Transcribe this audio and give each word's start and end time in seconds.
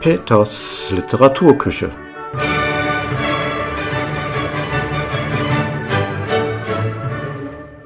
Peters 0.00 0.90
Literaturküche. 0.92 1.90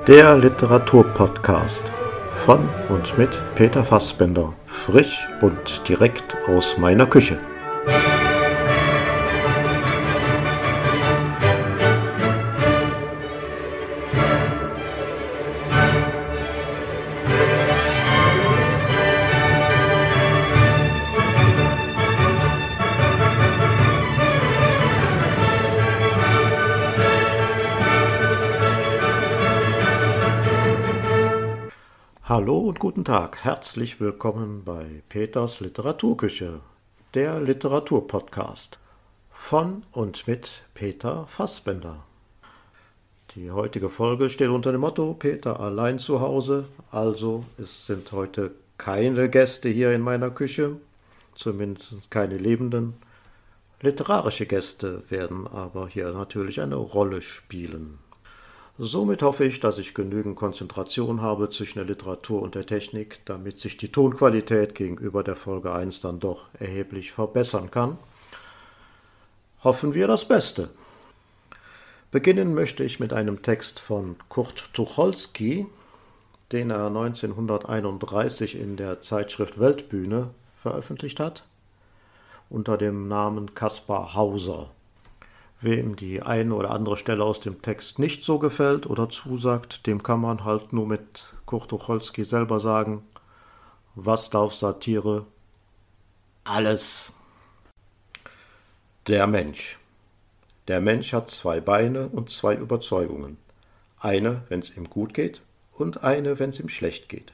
Der 0.06 0.36
Literaturpodcast 0.36 1.82
von 2.46 2.68
und 2.88 3.18
mit 3.18 3.30
Peter 3.56 3.84
Fassbender, 3.84 4.52
frisch 4.66 5.26
und 5.40 5.88
direkt 5.88 6.36
aus 6.46 6.78
meiner 6.78 7.06
Küche. 7.06 7.36
Guten 32.94 33.06
Tag, 33.06 33.42
herzlich 33.42 33.98
willkommen 33.98 34.62
bei 34.64 35.02
Peters 35.08 35.58
Literaturküche, 35.58 36.60
der 37.14 37.40
Literaturpodcast 37.40 38.78
von 39.32 39.82
und 39.90 40.28
mit 40.28 40.62
Peter 40.74 41.26
Fassbender. 41.26 42.04
Die 43.34 43.50
heutige 43.50 43.88
Folge 43.88 44.30
steht 44.30 44.50
unter 44.50 44.70
dem 44.70 44.82
Motto 44.82 45.12
Peter 45.12 45.58
allein 45.58 45.98
zu 45.98 46.20
Hause, 46.20 46.66
also 46.92 47.44
es 47.58 47.84
sind 47.84 48.12
heute 48.12 48.52
keine 48.78 49.28
Gäste 49.28 49.68
hier 49.68 49.92
in 49.92 50.00
meiner 50.00 50.30
Küche, 50.30 50.76
zumindest 51.34 52.12
keine 52.12 52.38
lebenden. 52.38 52.94
Literarische 53.80 54.46
Gäste 54.46 55.02
werden 55.08 55.48
aber 55.48 55.88
hier 55.88 56.12
natürlich 56.12 56.60
eine 56.60 56.76
Rolle 56.76 57.22
spielen. 57.22 57.98
Somit 58.76 59.22
hoffe 59.22 59.44
ich, 59.44 59.60
dass 59.60 59.78
ich 59.78 59.94
genügend 59.94 60.34
Konzentration 60.34 61.22
habe 61.22 61.48
zwischen 61.48 61.78
der 61.78 61.86
Literatur 61.86 62.42
und 62.42 62.56
der 62.56 62.66
Technik, 62.66 63.20
damit 63.24 63.60
sich 63.60 63.76
die 63.76 63.92
Tonqualität 63.92 64.74
gegenüber 64.74 65.22
der 65.22 65.36
Folge 65.36 65.72
1 65.72 66.00
dann 66.00 66.18
doch 66.18 66.46
erheblich 66.58 67.12
verbessern 67.12 67.70
kann. 67.70 67.98
Hoffen 69.62 69.94
wir 69.94 70.08
das 70.08 70.26
Beste. 70.26 70.70
Beginnen 72.10 72.52
möchte 72.52 72.82
ich 72.82 72.98
mit 72.98 73.12
einem 73.12 73.42
Text 73.42 73.78
von 73.78 74.16
Kurt 74.28 74.68
Tucholsky, 74.72 75.66
den 76.50 76.70
er 76.70 76.88
1931 76.88 78.58
in 78.58 78.76
der 78.76 79.00
Zeitschrift 79.02 79.60
Weltbühne 79.60 80.30
veröffentlicht 80.60 81.20
hat, 81.20 81.44
unter 82.50 82.76
dem 82.76 83.06
Namen 83.06 83.54
Kaspar 83.54 84.14
Hauser. 84.14 84.70
Wem 85.64 85.96
die 85.96 86.20
eine 86.20 86.54
oder 86.54 86.72
andere 86.72 86.98
Stelle 86.98 87.24
aus 87.24 87.40
dem 87.40 87.62
Text 87.62 87.98
nicht 87.98 88.22
so 88.22 88.38
gefällt 88.38 88.84
oder 88.84 89.08
zusagt, 89.08 89.86
dem 89.86 90.02
kann 90.02 90.20
man 90.20 90.44
halt 90.44 90.74
nur 90.74 90.86
mit 90.86 91.32
Kurt 91.46 91.70
Tucholsky 91.70 92.24
selber 92.24 92.60
sagen, 92.60 93.02
was 93.94 94.28
darf 94.28 94.52
Satire? 94.52 95.24
Alles. 96.44 97.10
Der 99.06 99.26
Mensch. 99.26 99.78
Der 100.68 100.82
Mensch 100.82 101.14
hat 101.14 101.30
zwei 101.30 101.60
Beine 101.60 102.08
und 102.08 102.28
zwei 102.28 102.54
Überzeugungen. 102.56 103.38
Eine, 103.98 104.42
wenn 104.50 104.60
es 104.60 104.76
ihm 104.76 104.90
gut 104.90 105.14
geht, 105.14 105.40
und 105.72 106.04
eine, 106.04 106.38
wenn 106.38 106.50
es 106.50 106.60
ihm 106.60 106.68
schlecht 106.68 107.08
geht. 107.08 107.32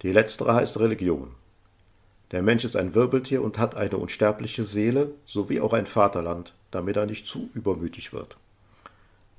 Die 0.00 0.12
letztere 0.12 0.54
heißt 0.54 0.80
Religion. 0.80 1.34
Der 2.30 2.40
Mensch 2.40 2.64
ist 2.64 2.76
ein 2.76 2.94
Wirbeltier 2.94 3.42
und 3.42 3.58
hat 3.58 3.74
eine 3.74 3.98
unsterbliche 3.98 4.64
Seele 4.64 5.10
sowie 5.26 5.60
auch 5.60 5.74
ein 5.74 5.86
Vaterland, 5.86 6.54
damit 6.72 6.96
er 6.96 7.06
nicht 7.06 7.26
zu 7.26 7.48
übermütig 7.54 8.12
wird. 8.12 8.36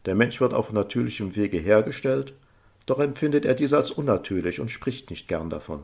Der 0.05 0.15
Mensch 0.15 0.39
wird 0.39 0.53
auf 0.53 0.71
natürlichem 0.71 1.35
Wege 1.35 1.57
hergestellt, 1.57 2.33
doch 2.85 2.99
empfindet 2.99 3.45
er 3.45 3.55
dies 3.55 3.73
als 3.73 3.91
unnatürlich 3.91 4.59
und 4.59 4.69
spricht 4.69 5.09
nicht 5.09 5.27
gern 5.27 5.49
davon. 5.49 5.83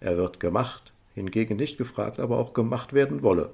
Er 0.00 0.16
wird 0.16 0.40
gemacht, 0.40 0.92
hingegen 1.14 1.56
nicht 1.56 1.78
gefragt, 1.78 2.20
aber 2.20 2.38
auch 2.38 2.52
gemacht 2.52 2.92
werden 2.92 3.22
wolle. 3.22 3.50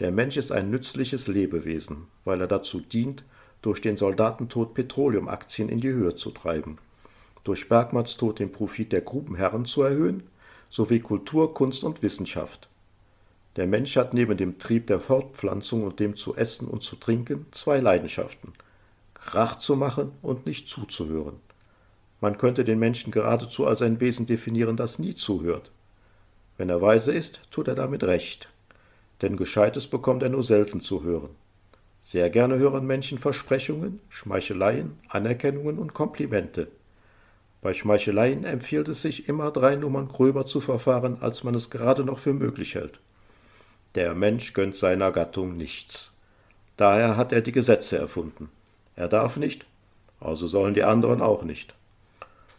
Der 0.00 0.12
Mensch 0.12 0.36
ist 0.36 0.52
ein 0.52 0.70
nützliches 0.70 1.26
Lebewesen, 1.26 2.06
weil 2.24 2.40
er 2.40 2.46
dazu 2.46 2.80
dient, 2.80 3.24
durch 3.62 3.80
den 3.80 3.96
Soldatentod 3.96 4.74
Petroleumaktien 4.74 5.68
in 5.68 5.80
die 5.80 5.88
Höhe 5.88 6.14
zu 6.14 6.30
treiben, 6.30 6.78
durch 7.44 7.68
Bergmanns 7.68 8.16
Tod 8.16 8.38
den 8.38 8.52
Profit 8.52 8.92
der 8.92 9.00
Grubenherren 9.00 9.64
zu 9.64 9.82
erhöhen, 9.82 10.22
sowie 10.70 11.00
Kultur, 11.00 11.54
Kunst 11.54 11.82
und 11.82 12.02
Wissenschaft, 12.02 12.68
der 13.58 13.66
Mensch 13.66 13.96
hat 13.96 14.14
neben 14.14 14.36
dem 14.36 14.58
Trieb 14.58 14.86
der 14.86 15.00
Fortpflanzung 15.00 15.82
und 15.82 15.98
dem 16.00 16.16
zu 16.16 16.36
essen 16.36 16.68
und 16.68 16.82
zu 16.82 16.96
trinken 16.96 17.46
zwei 17.50 17.80
Leidenschaften: 17.80 18.52
Krach 19.14 19.58
zu 19.58 19.74
machen 19.74 20.12
und 20.22 20.46
nicht 20.46 20.68
zuzuhören. 20.68 21.36
Man 22.20 22.38
könnte 22.38 22.64
den 22.64 22.78
Menschen 22.78 23.10
geradezu 23.10 23.66
als 23.66 23.82
ein 23.82 24.00
Wesen 24.00 24.26
definieren, 24.26 24.76
das 24.76 24.98
nie 24.98 25.14
zuhört. 25.14 25.70
Wenn 26.56 26.68
er 26.68 26.80
weise 26.80 27.12
ist, 27.12 27.40
tut 27.50 27.68
er 27.68 27.74
damit 27.74 28.04
recht. 28.04 28.48
Denn 29.22 29.36
Gescheites 29.36 29.86
bekommt 29.86 30.22
er 30.22 30.28
nur 30.28 30.44
selten 30.44 30.80
zu 30.80 31.02
hören. 31.02 31.30
Sehr 32.02 32.30
gerne 32.30 32.58
hören 32.58 32.86
Menschen 32.86 33.18
Versprechungen, 33.18 34.00
Schmeicheleien, 34.08 34.98
Anerkennungen 35.08 35.78
und 35.78 35.94
Komplimente. 35.94 36.68
Bei 37.60 37.74
Schmeicheleien 37.74 38.44
empfiehlt 38.44 38.88
es 38.88 39.02
sich 39.02 39.28
immer 39.28 39.50
drei 39.50 39.74
Nummern 39.74 40.06
gröber 40.06 40.46
zu 40.46 40.60
verfahren, 40.60 41.18
als 41.20 41.42
man 41.42 41.54
es 41.56 41.70
gerade 41.70 42.04
noch 42.04 42.20
für 42.20 42.32
möglich 42.32 42.76
hält. 42.76 43.00
Der 43.94 44.14
Mensch 44.14 44.52
gönnt 44.52 44.76
seiner 44.76 45.12
Gattung 45.12 45.56
nichts. 45.56 46.12
Daher 46.76 47.16
hat 47.16 47.32
er 47.32 47.40
die 47.40 47.52
Gesetze 47.52 47.98
erfunden. 47.98 48.50
Er 48.96 49.08
darf 49.08 49.36
nicht, 49.36 49.64
also 50.20 50.46
sollen 50.46 50.74
die 50.74 50.84
anderen 50.84 51.22
auch 51.22 51.42
nicht. 51.42 51.74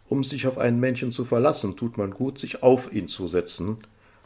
Um 0.08 0.24
sich 0.24 0.46
auf 0.48 0.58
einen 0.58 0.80
Menschen 0.80 1.12
zu 1.12 1.24
verlassen, 1.24 1.76
tut 1.76 1.96
man 1.96 2.10
gut, 2.10 2.38
sich 2.38 2.62
auf 2.64 2.92
ihn 2.92 3.06
zu 3.06 3.28
setzen. 3.28 3.78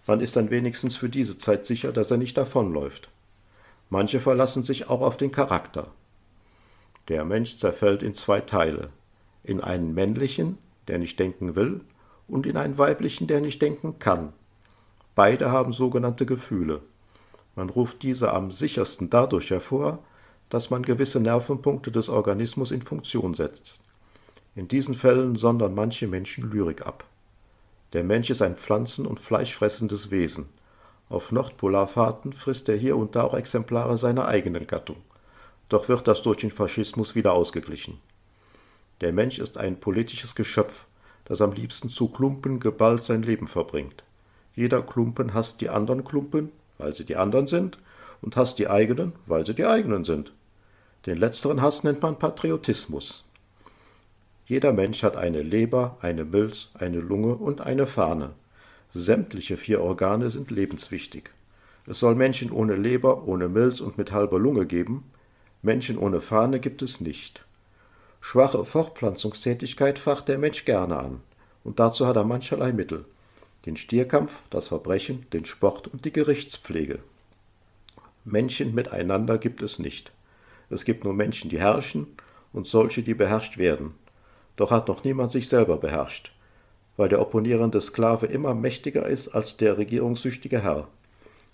Man 0.07 0.21
ist 0.21 0.37
dann 0.37 0.51
wenigstens 0.51 0.97
für 0.97 1.11
diese 1.11 1.37
Zeit 1.37 1.67
sicher, 1.67 1.93
dass 1.93 2.11
er 2.11 2.17
nicht 2.17 2.37
davonläuft. 2.39 3.09
Manche 3.91 4.19
verlassen 4.19 4.65
sich 4.65 4.89
auch 4.89 5.03
auf 5.03 5.19
den 5.19 5.31
Charakter. 5.31 5.89
Der 7.09 7.25
Mensch 7.27 7.59
zerfällt 7.59 8.03
in 8.03 8.15
zwei 8.15 8.41
Teile. 8.41 8.89
In 9.43 9.61
einen 9.61 9.93
männlichen, 9.93 10.57
der 10.89 10.99
nicht 10.99 11.19
denken 11.19 11.55
will, 11.55 11.83
und 12.29 12.47
in 12.47 12.57
einen 12.57 12.79
weiblichen, 12.79 13.27
der 13.27 13.43
nicht 13.43 13.61
denken 13.61 13.99
kann. 13.99 14.33
Beide 15.15 15.53
haben 15.53 15.75
sogenannte 15.75 16.25
Gefühle. 16.25 16.81
Man 17.57 17.71
ruft 17.71 18.03
diese 18.03 18.33
am 18.33 18.51
sichersten 18.51 19.11
dadurch 19.11 19.51
hervor, 19.51 19.99
dass 20.51 20.71
man 20.71 20.83
gewisse 20.83 21.21
Nervenpunkte 21.21 21.91
des 21.91 22.09
Organismus 22.09 22.71
in 22.71 22.83
Funktion 22.83 23.35
setzt. 23.35 23.79
In 24.55 24.69
diesen 24.69 24.95
Fällen 24.95 25.37
sondern 25.37 25.75
manche 25.75 26.07
Menschen 26.07 26.51
Lyrik 26.51 26.87
ab. 26.87 27.05
Der 27.93 28.05
Mensch 28.05 28.31
ist 28.31 28.43
ein 28.43 28.57
pflanzen- 28.57 29.07
und 29.07 29.21
fleischfressendes 29.21 30.11
Wesen. 30.11 30.47
Auf 31.09 31.33
Nordpolarfahrten 31.33 32.33
frisst 32.33 32.69
er 32.69 32.77
hier 32.77 32.97
und 32.97 33.15
da 33.15 33.23
auch 33.23 33.35
Exemplare 33.35 33.99
seiner 33.99 34.27
eigenen 34.27 34.67
Gattung. 34.67 34.97
Doch 35.69 35.89
wird 35.89 36.07
das 36.09 36.23
durch 36.23 36.39
den 36.39 36.51
Faschismus 36.51 37.15
wieder 37.15 37.33
ausgeglichen. 37.33 37.99
Der 39.01 39.13
Mensch 39.13 39.39
ist 39.39 39.59
ein 39.59 39.81
politisches 39.81 40.35
Geschöpf, 40.35 40.87
das 41.25 41.41
am 41.41 41.53
liebsten 41.53 41.89
zu 41.89 42.09
Klumpen 42.09 42.61
geballt 42.61 43.05
sein 43.05 43.23
Leben 43.23 43.49
verbringt. 43.49 44.03
Jeder 44.55 44.83
Klumpen 44.83 45.35
hasst 45.35 45.61
die 45.61 45.69
anderen 45.69 46.05
Klumpen 46.05 46.53
weil 46.79 46.95
sie 46.95 47.05
die 47.05 47.17
anderen 47.17 47.47
sind, 47.47 47.79
und 48.23 48.37
hasst 48.37 48.59
die 48.59 48.69
eigenen, 48.69 49.13
weil 49.27 49.45
sie 49.45 49.55
die 49.55 49.67
eigenen 49.67 50.05
sind. 50.05 50.33
Den 51.07 51.19
letzteren 51.19 51.61
Hass 51.61 51.85
nennt 51.85 52.01
man 52.01 52.19
Patriotismus. 52.19 53.25
Jeder 54.47 54.73
Mensch 54.73 55.03
hat 55.03 55.17
eine 55.17 55.43
Leber, 55.43 55.99
eine 56.01 56.25
Milz, 56.25 56.71
eine 56.75 57.01
Lunge 57.01 57.35
und 57.35 57.61
eine 57.61 57.87
Fahne. 57.87 58.31
Sämtliche 58.95 59.57
vier 59.57 59.83
Organe 59.83 60.31
sind 60.31 60.51
lebenswichtig. 60.51 61.31
Es 61.87 61.99
soll 61.99 62.15
Menschen 62.15 62.51
ohne 62.51 62.77
Leber, 62.77 63.27
ohne 63.27 63.49
Milz 63.49 63.81
und 63.81 63.99
mit 63.99 64.13
halber 64.13 64.39
Lunge 64.39 64.65
geben. 64.65 65.05
Menschen 65.63 65.99
ohne 65.99 66.21
Fahne 66.21 66.61
gibt 66.61 66.81
es 66.81 67.01
nicht. 67.01 67.45
Schwache 68.21 68.65
Fortpflanzungstätigkeit 68.65 69.99
facht 69.99 70.29
der 70.29 70.39
Mensch 70.39 70.65
gerne 70.65 70.99
an, 70.99 71.21
und 71.63 71.79
dazu 71.79 72.07
hat 72.07 72.17
er 72.17 72.25
mancherlei 72.25 72.73
Mittel 72.73 73.05
den 73.67 73.77
Stierkampf, 73.77 74.43
das 74.51 74.69
Verbrechen, 74.69 75.27
den 75.33 75.45
Sport 75.45 75.89
und 75.89 76.05
die 76.05 76.13
Gerichtspflege. 76.13 76.99
Menschen 78.25 78.75
miteinander 78.75 79.39
gibt 79.39 79.63
es 79.63 79.79
nicht. 79.79 80.13
Es 80.71 80.85
gibt 80.85 81.05
nur 81.05 81.15
Menschen, 81.15 81.51
die 81.51 81.59
herrschen 81.59 82.07
und 82.53 82.67
solche, 82.67 83.03
die 83.03 83.15
beherrscht 83.15 83.59
werden. 83.59 83.95
Doch 84.57 84.71
hat 84.71 84.89
noch 84.89 85.05
niemand 85.05 85.33
sich 85.33 85.49
selber 85.49 85.77
beherrscht, 85.77 86.33
weil 86.97 87.09
der 87.09 87.21
opponierende 87.21 87.81
Sklave 87.81 88.27
immer 88.27 88.55
mächtiger 88.55 89.07
ist 89.07 89.29
als 89.29 89.57
der 89.57 89.79
regierungssüchtige 89.79 90.63
Herr. 90.63 90.89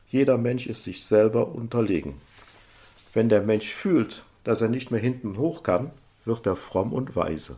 Jeder 0.08 0.38
Mensch 0.38 0.66
ist 0.66 0.84
sich 0.84 1.04
selber 1.04 1.48
unterlegen. 1.48 2.14
Wenn 3.14 3.28
der 3.28 3.42
Mensch 3.42 3.72
fühlt, 3.72 4.24
dass 4.44 4.60
er 4.60 4.68
nicht 4.68 4.90
mehr 4.90 5.00
hinten 5.00 5.38
hoch 5.38 5.62
kann, 5.62 5.90
wird 6.24 6.46
er 6.46 6.56
fromm 6.56 6.92
und 6.92 7.16
weise. 7.16 7.56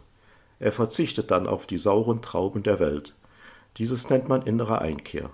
Er 0.59 0.73
verzichtet 0.73 1.31
dann 1.31 1.47
auf 1.47 1.67
die 1.67 1.79
sauren 1.79 2.23
Trauben 2.23 2.63
der 2.63 2.79
Welt. 2.79 3.15
Dieses 3.79 4.11
nennt 4.11 4.29
man 4.29 4.43
innere 4.43 4.81
Einkehr. 4.81 5.31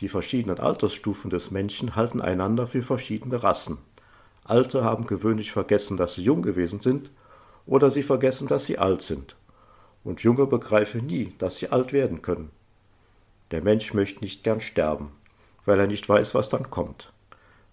Die 0.00 0.08
verschiedenen 0.08 0.58
Altersstufen 0.58 1.30
des 1.30 1.50
Menschen 1.50 1.96
halten 1.96 2.20
einander 2.20 2.66
für 2.66 2.82
verschiedene 2.82 3.42
Rassen. 3.42 3.78
Alte 4.44 4.84
haben 4.84 5.06
gewöhnlich 5.06 5.52
vergessen, 5.52 5.96
dass 5.96 6.14
sie 6.14 6.22
jung 6.22 6.42
gewesen 6.42 6.80
sind, 6.80 7.10
oder 7.66 7.90
sie 7.90 8.02
vergessen, 8.02 8.48
dass 8.48 8.64
sie 8.64 8.78
alt 8.78 9.02
sind. 9.02 9.36
Und 10.04 10.20
Junge 10.20 10.46
begreifen 10.46 11.06
nie, 11.06 11.34
dass 11.38 11.58
sie 11.58 11.68
alt 11.68 11.92
werden 11.92 12.22
können. 12.22 12.50
Der 13.50 13.62
Mensch 13.62 13.92
möchte 13.92 14.20
nicht 14.20 14.42
gern 14.44 14.60
sterben, 14.60 15.10
weil 15.64 15.78
er 15.78 15.86
nicht 15.86 16.08
weiß, 16.08 16.34
was 16.34 16.48
dann 16.48 16.70
kommt. 16.70 17.12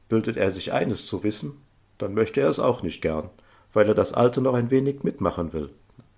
Bildet 0.09 0.37
er 0.37 0.51
sich 0.51 0.73
eines 0.73 1.05
zu 1.05 1.23
wissen, 1.23 1.61
dann 1.97 2.13
möchte 2.13 2.41
er 2.41 2.49
es 2.49 2.59
auch 2.59 2.83
nicht 2.83 3.01
gern, 3.01 3.29
weil 3.73 3.87
er 3.87 3.95
das 3.95 4.13
Alte 4.13 4.41
noch 4.41 4.53
ein 4.53 4.69
wenig 4.69 5.03
mitmachen 5.03 5.53
will. 5.53 5.69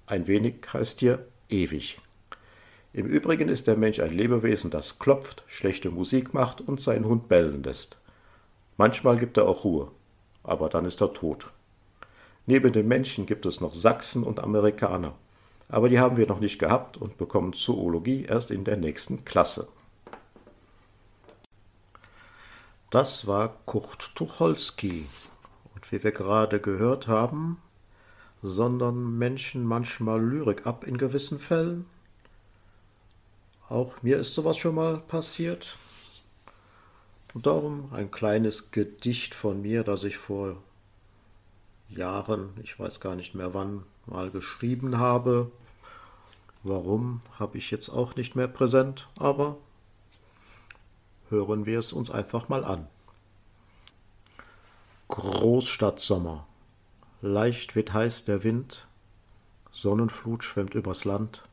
Ein 0.06 0.28
wenig 0.28 0.56
heißt 0.74 1.00
hier 1.00 1.26
ewig. 1.50 2.00
Im 2.94 3.06
Übrigen 3.06 3.50
ist 3.50 3.68
der 3.68 3.76
Mensch 3.76 4.00
ein 4.00 4.14
Lebewesen, 4.14 4.72
das 4.72 4.98
klopft, 5.00 5.44
schlechte 5.48 5.90
Musik 5.92 6.34
macht 6.34 6.62
und 6.62 6.82
seinen 6.82 7.06
Hund 7.06 7.28
bellen 7.28 7.64
lässt. 7.64 7.98
Manchmal 8.78 9.18
gibt 9.18 9.38
er 9.38 9.48
auch 9.48 9.64
Ruhe, 9.64 9.92
aber 10.44 10.70
dann 10.70 10.86
ist 10.86 11.02
er 11.02 11.14
tot. 11.14 11.52
Neben 12.46 12.72
den 12.72 12.88
Menschen 12.88 13.26
gibt 13.26 13.46
es 13.46 13.60
noch 13.60 13.74
Sachsen 13.74 14.24
und 14.24 14.40
Amerikaner, 14.40 15.14
aber 15.70 15.90
die 15.90 16.00
haben 16.00 16.18
wir 16.18 16.28
noch 16.28 16.40
nicht 16.40 16.60
gehabt 16.60 16.98
und 16.98 17.18
bekommen 17.18 17.54
Zoologie 17.54 18.24
erst 18.24 18.52
in 18.52 18.64
der 18.64 18.78
nächsten 18.78 19.26
Klasse. 19.26 19.68
Das 22.90 23.28
war 23.28 23.58
Kurt 23.66 24.16
Tucholsky. 24.16 25.08
Und 25.76 25.92
wie 25.92 26.02
wir 26.06 26.14
gerade 26.14 26.62
gehört 26.62 27.10
haben, 27.10 27.62
sondern 28.42 29.18
Menschen 29.18 29.66
manchmal 29.66 30.24
Lyrik 30.24 30.66
ab 30.66 30.86
in 30.86 30.98
gewissen 30.98 31.40
Fällen. 31.40 31.86
Auch 33.70 34.02
mir 34.02 34.18
ist 34.18 34.34
sowas 34.34 34.58
schon 34.58 34.76
mal 34.76 34.98
passiert. 34.98 35.78
Und 37.34 37.46
darum 37.46 37.90
ein 37.94 38.10
kleines 38.10 38.72
Gedicht 38.72 39.36
von 39.36 39.62
mir, 39.62 39.84
das 39.84 40.04
ich 40.04 40.18
vor 40.18 40.58
Jahren, 41.90 42.50
ich 42.64 42.80
weiß 42.80 43.00
gar 43.00 43.16
nicht 43.16 43.36
mehr 43.36 43.54
wann, 43.54 43.84
mal 44.06 44.32
geschrieben 44.32 44.98
habe. 44.98 45.52
Warum 46.64 47.22
habe 47.38 47.58
ich 47.58 47.70
jetzt 47.72 47.90
auch 47.90 48.16
nicht 48.16 48.36
mehr 48.36 48.48
präsent, 48.48 49.08
aber 49.18 49.58
hören 51.30 51.66
wir 51.66 51.80
es 51.80 51.94
uns 51.94 52.10
einfach 52.10 52.50
mal 52.50 52.64
an. 52.64 52.88
Großstadtsommer. 55.10 56.46
Leicht 57.22 57.76
weht 57.76 57.94
heiß 57.94 58.26
der 58.26 58.44
Wind, 58.44 58.88
Sonnenflut 59.72 60.44
schwemmt 60.44 60.76
übers 60.76 61.06
Land, 61.06 61.44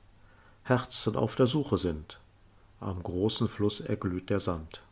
Herzen 0.66 1.14
auf 1.14 1.36
der 1.36 1.46
Suche 1.46 1.76
sind, 1.76 2.18
am 2.80 3.02
großen 3.02 3.48
Fluss 3.48 3.80
erglüht 3.80 4.30
der 4.30 4.40
Sand. 4.40 4.82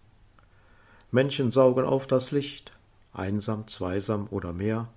Menschen 1.10 1.50
saugen 1.50 1.86
auf 1.86 2.06
das 2.06 2.30
Licht, 2.30 2.72
einsam, 3.14 3.66
zweisam 3.68 4.28
oder 4.30 4.52
mehr, 4.52 4.88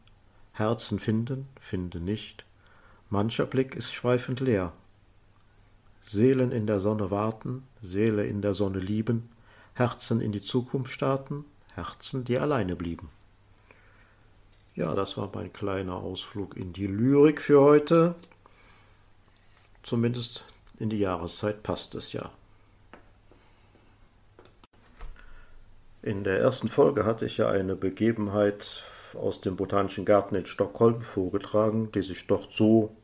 Herzen 0.52 1.00
finden, 1.00 1.48
finden 1.62 2.04
nicht, 2.04 2.44
mancher 3.10 3.46
Blick 3.46 3.74
ist 3.74 3.94
schweifend 3.94 4.42
leer. 4.42 4.74
Seelen 6.02 6.52
in 6.52 6.68
der 6.68 6.82
Sonne 6.82 7.10
warten, 7.10 7.64
Seele 7.82 8.28
in 8.28 8.42
der 8.42 8.54
Sonne 8.54 8.80
lieben, 8.80 9.30
Herzen 9.76 10.20
in 10.20 10.34
die 10.34 10.42
Zukunft 10.42 10.92
starten, 10.92 11.46
Herzen, 11.74 12.26
die 12.26 12.38
alleine 12.38 12.76
blieben. 12.76 13.08
Ja, 14.76 14.94
das 14.94 15.16
war 15.16 15.30
mein 15.34 15.54
kleiner 15.54 15.96
Ausflug 15.96 16.58
in 16.58 16.74
die 16.74 16.88
Lyrik 16.88 17.42
für 17.42 17.62
heute. 17.62 18.16
Zumindest 19.84 20.44
in 20.80 20.90
die 20.90 21.00
Jahreszeit 21.00 21.64
passt 21.64 21.96
es 21.96 22.14
ja. 22.14 22.32
In 26.02 26.24
der 26.24 26.40
ersten 26.40 26.68
Folge 26.68 27.06
hatte 27.06 27.26
ich 27.26 27.38
ja 27.38 27.50
eine 27.50 27.76
Begebenheit 27.76 28.84
aus 29.16 29.42
dem 29.42 29.56
Botanischen 29.56 30.06
Garten 30.06 30.36
in 30.36 30.46
Stockholm 30.46 31.02
vorgetragen, 31.02 31.92
die 31.92 32.02
sich 32.02 32.28
dort 32.28 32.54
so 32.54 32.96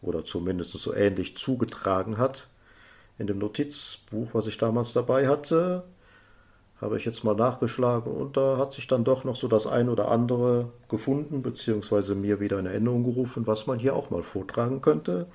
oder 0.00 0.24
zumindest 0.24 0.72
so 0.72 0.94
ähnlich 0.94 1.36
zugetragen 1.36 2.16
hat. 2.16 2.48
In 3.18 3.26
dem 3.26 3.38
Notizbuch, 3.38 4.28
was 4.32 4.46
ich 4.46 4.56
damals 4.56 4.92
dabei 4.92 5.28
hatte, 5.28 5.84
habe 6.80 6.96
ich 6.96 7.04
jetzt 7.04 7.24
mal 7.24 7.34
nachgeschlagen 7.34 8.12
und 8.12 8.36
da 8.36 8.56
hat 8.56 8.72
sich 8.72 8.86
dann 8.86 9.02
doch 9.02 9.24
noch 9.24 9.34
so 9.34 9.48
das 9.48 9.66
ein 9.66 9.88
oder 9.88 10.10
andere 10.10 10.70
gefunden, 10.88 11.42
beziehungsweise 11.42 12.14
mir 12.14 12.38
wieder 12.38 12.58
in 12.60 12.66
Erinnerung 12.66 13.02
gerufen, 13.02 13.46
was 13.46 13.66
man 13.66 13.80
hier 13.80 13.96
auch 13.96 14.10
mal 14.10 14.22
vortragen 14.22 14.80
könnte. 14.80 15.26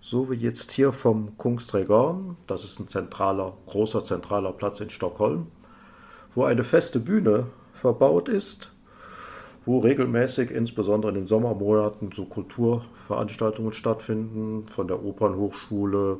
So 0.00 0.30
wie 0.30 0.34
jetzt 0.34 0.72
hier 0.72 0.92
vom 0.92 1.36
Kungsträgern, 1.36 2.36
das 2.46 2.64
ist 2.64 2.80
ein 2.80 2.88
zentraler, 2.88 3.54
großer 3.66 4.04
zentraler 4.04 4.52
Platz 4.52 4.80
in 4.80 4.90
Stockholm, 4.90 5.48
wo 6.34 6.44
eine 6.44 6.64
feste 6.64 7.00
Bühne 7.00 7.46
verbaut 7.74 8.28
ist, 8.28 8.70
wo 9.66 9.78
regelmäßig, 9.78 10.50
insbesondere 10.50 11.12
in 11.12 11.18
den 11.18 11.26
Sommermonaten, 11.26 12.12
so 12.12 12.24
Kulturveranstaltungen 12.24 13.72
stattfinden, 13.72 14.66
von 14.68 14.88
der 14.88 15.04
Opernhochschule 15.04 16.18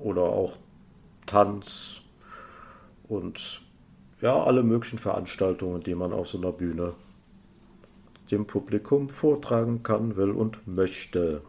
oder 0.00 0.22
auch 0.22 0.56
Tanz, 1.26 2.02
und 3.08 3.62
ja, 4.20 4.42
alle 4.42 4.62
möglichen 4.62 4.98
Veranstaltungen, 4.98 5.82
die 5.82 5.94
man 5.94 6.12
auf 6.12 6.28
so 6.28 6.38
einer 6.38 6.52
Bühne 6.52 6.94
dem 8.30 8.46
Publikum 8.46 9.08
vortragen 9.08 9.82
kann, 9.82 10.16
will 10.16 10.30
und 10.30 10.66
möchte. 10.66 11.42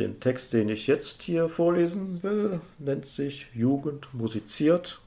Den 0.00 0.18
Text, 0.18 0.52
den 0.52 0.68
ich 0.68 0.88
jetzt 0.88 1.22
hier 1.22 1.48
vorlesen 1.48 2.22
will, 2.24 2.60
nennt 2.78 3.06
sich 3.06 3.46
Jugend 3.54 4.12
musiziert 4.12 5.00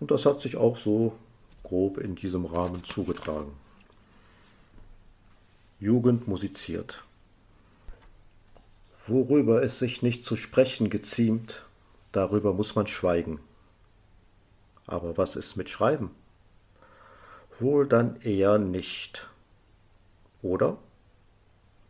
und 0.00 0.10
das 0.10 0.26
hat 0.26 0.40
sich 0.40 0.56
auch 0.56 0.76
so 0.76 1.12
grob 1.62 1.98
in 1.98 2.16
diesem 2.16 2.46
Rahmen 2.46 2.82
zugetragen. 2.84 3.52
Jugend 5.78 6.26
musiziert. 6.26 7.04
Worüber 9.06 9.62
es 9.62 9.78
sich 9.78 10.02
nicht 10.02 10.24
zu 10.24 10.36
sprechen 10.36 10.90
geziemt, 10.90 11.66
Darüber 12.16 12.54
muss 12.54 12.74
man 12.74 12.86
schweigen. 12.86 13.40
Aber 14.86 15.18
was 15.18 15.36
ist 15.36 15.54
mit 15.54 15.68
Schreiben? 15.68 16.12
Wohl 17.58 17.86
dann 17.86 18.18
eher 18.22 18.56
nicht. 18.56 19.28
Oder? 20.40 20.78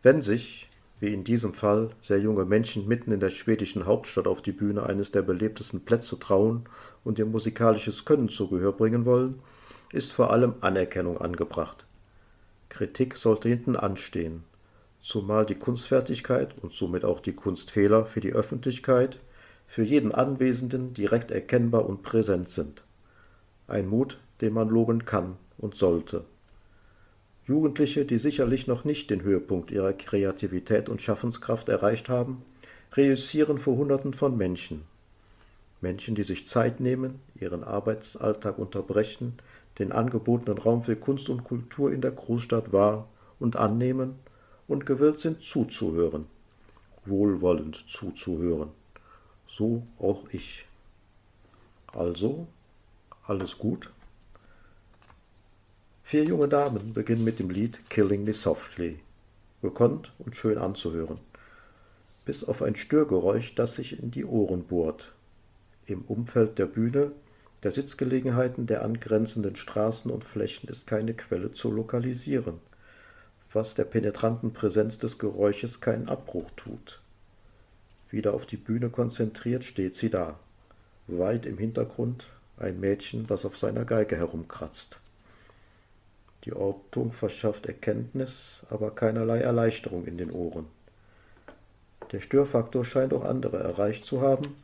Wenn 0.03 0.21
sich, 0.21 0.66
wie 0.99 1.13
in 1.13 1.23
diesem 1.23 1.53
Fall, 1.53 1.91
sehr 2.01 2.19
junge 2.19 2.45
Menschen 2.45 2.87
mitten 2.87 3.11
in 3.11 3.19
der 3.19 3.29
schwedischen 3.29 3.85
Hauptstadt 3.85 4.27
auf 4.27 4.41
die 4.41 4.51
Bühne 4.51 4.83
eines 4.83 5.11
der 5.11 5.21
belebtesten 5.21 5.85
Plätze 5.85 6.17
trauen 6.19 6.65
und 7.03 7.19
ihr 7.19 7.25
musikalisches 7.25 8.05
Können 8.05 8.29
zu 8.29 8.47
Gehör 8.49 8.71
bringen 8.71 9.05
wollen, 9.05 9.39
ist 9.91 10.11
vor 10.13 10.31
allem 10.31 10.55
Anerkennung 10.61 11.19
angebracht. 11.19 11.85
Kritik 12.69 13.15
sollte 13.17 13.47
hinten 13.47 13.75
anstehen, 13.75 14.43
zumal 14.99 15.45
die 15.45 15.55
Kunstfertigkeit 15.55 16.55
und 16.61 16.73
somit 16.73 17.05
auch 17.05 17.19
die 17.19 17.33
Kunstfehler 17.33 18.05
für 18.05 18.19
die 18.19 18.33
Öffentlichkeit 18.33 19.19
für 19.67 19.83
jeden 19.83 20.13
Anwesenden 20.13 20.93
direkt 20.93 21.29
erkennbar 21.29 21.87
und 21.87 22.01
präsent 22.01 22.49
sind. 22.49 22.83
Ein 23.67 23.87
Mut, 23.87 24.17
den 24.41 24.53
man 24.53 24.69
loben 24.69 25.05
kann 25.05 25.35
und 25.57 25.75
sollte. 25.75 26.23
Jugendliche, 27.47 28.05
die 28.05 28.17
sicherlich 28.17 28.67
noch 28.67 28.83
nicht 28.83 29.09
den 29.09 29.23
Höhepunkt 29.23 29.71
ihrer 29.71 29.93
Kreativität 29.93 30.89
und 30.89 31.01
Schaffenskraft 31.01 31.69
erreicht 31.69 32.09
haben, 32.09 32.43
reüssieren 32.93 33.57
vor 33.57 33.77
Hunderten 33.77 34.13
von 34.13 34.37
Menschen. 34.37 34.83
Menschen, 35.81 36.15
die 36.15 36.23
sich 36.23 36.47
Zeit 36.47 36.79
nehmen, 36.79 37.19
ihren 37.39 37.63
Arbeitsalltag 37.63 38.57
unterbrechen, 38.59 39.33
den 39.79 39.91
angebotenen 39.91 40.57
Raum 40.57 40.81
für 40.81 40.95
Kunst 40.95 41.29
und 41.29 41.43
Kultur 41.43 41.91
in 41.91 42.01
der 42.01 42.11
Großstadt 42.11 42.73
wahr 42.73 43.07
und 43.39 43.55
annehmen 43.55 44.15
und 44.67 44.85
gewillt 44.85 45.19
sind 45.19 45.43
zuzuhören, 45.43 46.25
wohlwollend 47.05 47.83
zuzuhören 47.87 48.69
so 49.57 49.83
auch 49.99 50.23
ich. 50.31 50.65
Also, 51.87 52.47
alles 53.25 53.57
gut. 53.57 53.89
Vier 56.07 56.23
junge 56.23 56.47
Damen 56.47 56.93
beginnen 56.93 57.25
mit 57.25 57.37
dem 57.37 57.49
Lied 57.49 57.89
Killing 57.89 58.23
Me 58.23 58.31
Softly, 58.31 58.97
gekonnt 59.61 60.13
und 60.19 60.37
schön 60.37 60.57
anzuhören, 60.57 61.17
bis 62.23 62.45
auf 62.45 62.61
ein 62.61 62.77
Störgeräusch, 62.77 63.55
das 63.55 63.75
sich 63.75 64.01
in 64.01 64.09
die 64.09 64.23
Ohren 64.23 64.63
bohrt. 64.63 65.11
Im 65.85 66.03
Umfeld 66.03 66.59
der 66.59 66.65
Bühne, 66.65 67.11
der 67.61 67.73
Sitzgelegenheiten 67.73 68.67
der 68.67 68.85
angrenzenden 68.85 69.57
Straßen 69.57 70.09
und 70.09 70.23
Flächen 70.23 70.69
ist 70.69 70.87
keine 70.87 71.13
Quelle 71.13 71.51
zu 71.51 71.69
lokalisieren, 71.69 72.61
was 73.51 73.75
der 73.75 73.83
penetranten 73.83 74.53
Präsenz 74.53 74.99
des 74.99 75.19
Geräusches 75.19 75.81
keinen 75.81 76.07
Abbruch 76.07 76.49
tut. 76.55 77.01
Wieder 78.11 78.33
auf 78.33 78.45
die 78.45 78.55
Bühne 78.55 78.89
konzentriert 78.89 79.65
steht 79.65 79.97
sie 79.97 80.09
da, 80.09 80.39
weit 81.07 81.45
im 81.45 81.57
Hintergrund 81.57 82.27
ein 82.55 82.79
Mädchen, 82.79 83.27
das 83.27 83.43
auf 83.43 83.57
seiner 83.57 83.83
Geige 83.83 84.15
herumkratzt. 84.15 85.01
Die 86.47 86.53
Ortung 86.53 87.11
verschafft 87.11 87.65
Erkenntnis, 87.65 88.63
aber 88.69 88.91
keinerlei 88.91 89.39
Erleichterung 89.39 90.05
in 90.05 90.17
den 90.17 90.31
Ohren. 90.31 90.67
Der 92.13 92.21
Störfaktor 92.21 92.85
scheint 92.85 93.13
auch 93.13 93.25
andere 93.25 93.57
erreicht 93.57 94.05
zu 94.05 94.21
haben, 94.21 94.55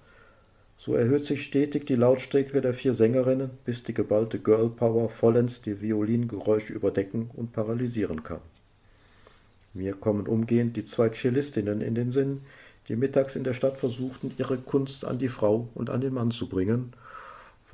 So 0.78 0.96
erhöht 0.96 1.26
sich 1.26 1.44
stetig 1.44 1.86
die 1.86 1.96
Lautstärke 1.96 2.62
der 2.62 2.74
vier 2.74 2.94
Sängerinnen, 2.94 3.50
bis 3.66 3.84
die 3.84 3.94
geballte 3.94 4.40
Girl 4.40 4.70
Power 4.70 5.10
vollends 5.10 5.62
die 5.62 5.82
Violingeräusche 5.82 6.72
überdecken 6.72 7.30
und 7.34 7.52
paralysieren 7.52 8.24
kann. 8.24 8.42
Mir 9.74 9.94
kommen 9.94 10.26
umgehend 10.26 10.78
die 10.78 10.86
zwei 10.86 11.10
Cellistinnen 11.10 11.82
in 11.82 11.96
den 11.96 12.12
Sinn, 12.12 12.44
die 12.88 12.96
mittags 12.96 13.36
in 13.36 13.44
der 13.44 13.54
Stadt 13.54 13.78
versuchten, 13.78 14.34
ihre 14.38 14.58
Kunst 14.58 15.04
an 15.04 15.20
die 15.20 15.30
Frau 15.30 15.68
und 15.74 15.90
an 15.90 16.00
den 16.00 16.14
Mann 16.14 16.32
zu 16.32 16.48
bringen, 16.48 16.94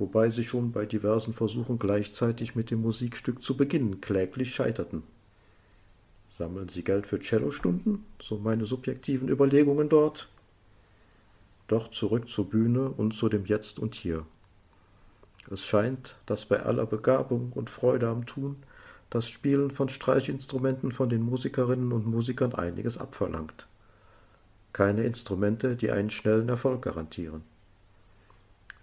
wobei 0.00 0.30
sie 0.30 0.44
schon 0.44 0.72
bei 0.72 0.86
diversen 0.86 1.34
Versuchen 1.34 1.78
gleichzeitig 1.78 2.56
mit 2.56 2.70
dem 2.70 2.80
Musikstück 2.80 3.42
zu 3.42 3.56
beginnen 3.56 4.00
kläglich 4.00 4.54
scheiterten. 4.54 5.02
Sammeln 6.36 6.70
Sie 6.70 6.82
Geld 6.82 7.06
für 7.06 7.20
Cellostunden? 7.20 8.06
So 8.20 8.38
meine 8.38 8.64
subjektiven 8.64 9.28
Überlegungen 9.28 9.90
dort. 9.90 10.30
Doch 11.68 11.90
zurück 11.90 12.30
zur 12.30 12.48
Bühne 12.48 12.88
und 12.88 13.14
zu 13.14 13.28
dem 13.28 13.44
Jetzt 13.44 13.78
und 13.78 13.94
Hier. 13.94 14.24
Es 15.50 15.64
scheint, 15.64 16.16
dass 16.24 16.46
bei 16.46 16.62
aller 16.62 16.86
Begabung 16.86 17.52
und 17.54 17.68
Freude 17.68 18.08
am 18.08 18.24
Tun 18.24 18.56
das 19.10 19.28
Spielen 19.28 19.70
von 19.70 19.90
Streichinstrumenten 19.90 20.92
von 20.92 21.10
den 21.10 21.22
Musikerinnen 21.22 21.92
und 21.92 22.06
Musikern 22.06 22.54
einiges 22.54 22.96
abverlangt. 22.96 23.66
Keine 24.72 25.04
Instrumente, 25.04 25.76
die 25.76 25.90
einen 25.90 26.10
schnellen 26.10 26.48
Erfolg 26.48 26.82
garantieren. 26.82 27.42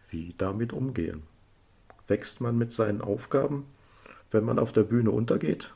Wie 0.10 0.34
damit 0.38 0.74
umgehen? 0.74 1.24
Wächst 2.08 2.40
man 2.40 2.58
mit 2.58 2.72
seinen 2.72 3.02
Aufgaben, 3.02 3.66
wenn 4.32 4.46
man 4.46 4.60
auf 4.60 4.72
der 4.72 4.84
Bühne 4.84 5.12
untergeht? 5.12 5.74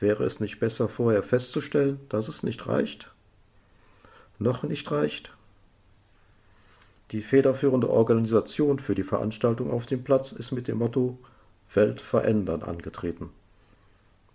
Wäre 0.00 0.24
es 0.24 0.38
nicht 0.38 0.60
besser 0.60 0.88
vorher 0.88 1.22
festzustellen, 1.22 1.98
dass 2.08 2.28
es 2.28 2.42
nicht 2.42 2.66
reicht? 2.68 3.10
Noch 4.38 4.62
nicht 4.62 4.90
reicht? 4.90 5.32
Die 7.10 7.22
federführende 7.22 7.90
Organisation 7.90 8.78
für 8.78 8.94
die 8.94 9.02
Veranstaltung 9.02 9.70
auf 9.70 9.86
dem 9.86 10.04
Platz 10.04 10.30
ist 10.30 10.52
mit 10.52 10.68
dem 10.68 10.78
Motto 10.78 11.18
Welt 11.74 12.00
verändern 12.00 12.62
angetreten. 12.62 13.30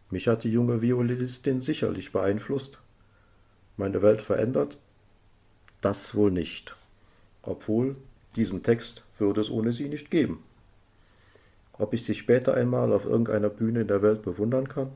Mich 0.09 0.27
hat 0.27 0.43
die 0.43 0.51
junge 0.51 0.81
Violinistin 0.81 1.61
sicherlich 1.61 2.11
beeinflusst. 2.11 2.79
Meine 3.77 4.01
Welt 4.01 4.21
verändert? 4.21 4.77
Das 5.81 6.13
wohl 6.15 6.31
nicht. 6.31 6.75
Obwohl, 7.41 7.95
diesen 8.35 8.63
Text 8.63 9.03
würde 9.17 9.41
es 9.41 9.49
ohne 9.49 9.73
sie 9.73 9.89
nicht 9.89 10.11
geben. 10.11 10.43
Ob 11.73 11.93
ich 11.93 12.05
sie 12.05 12.15
später 12.15 12.53
einmal 12.53 12.93
auf 12.93 13.05
irgendeiner 13.05 13.49
Bühne 13.49 13.81
in 13.81 13.87
der 13.87 14.01
Welt 14.01 14.21
bewundern 14.21 14.69
kann? 14.69 14.91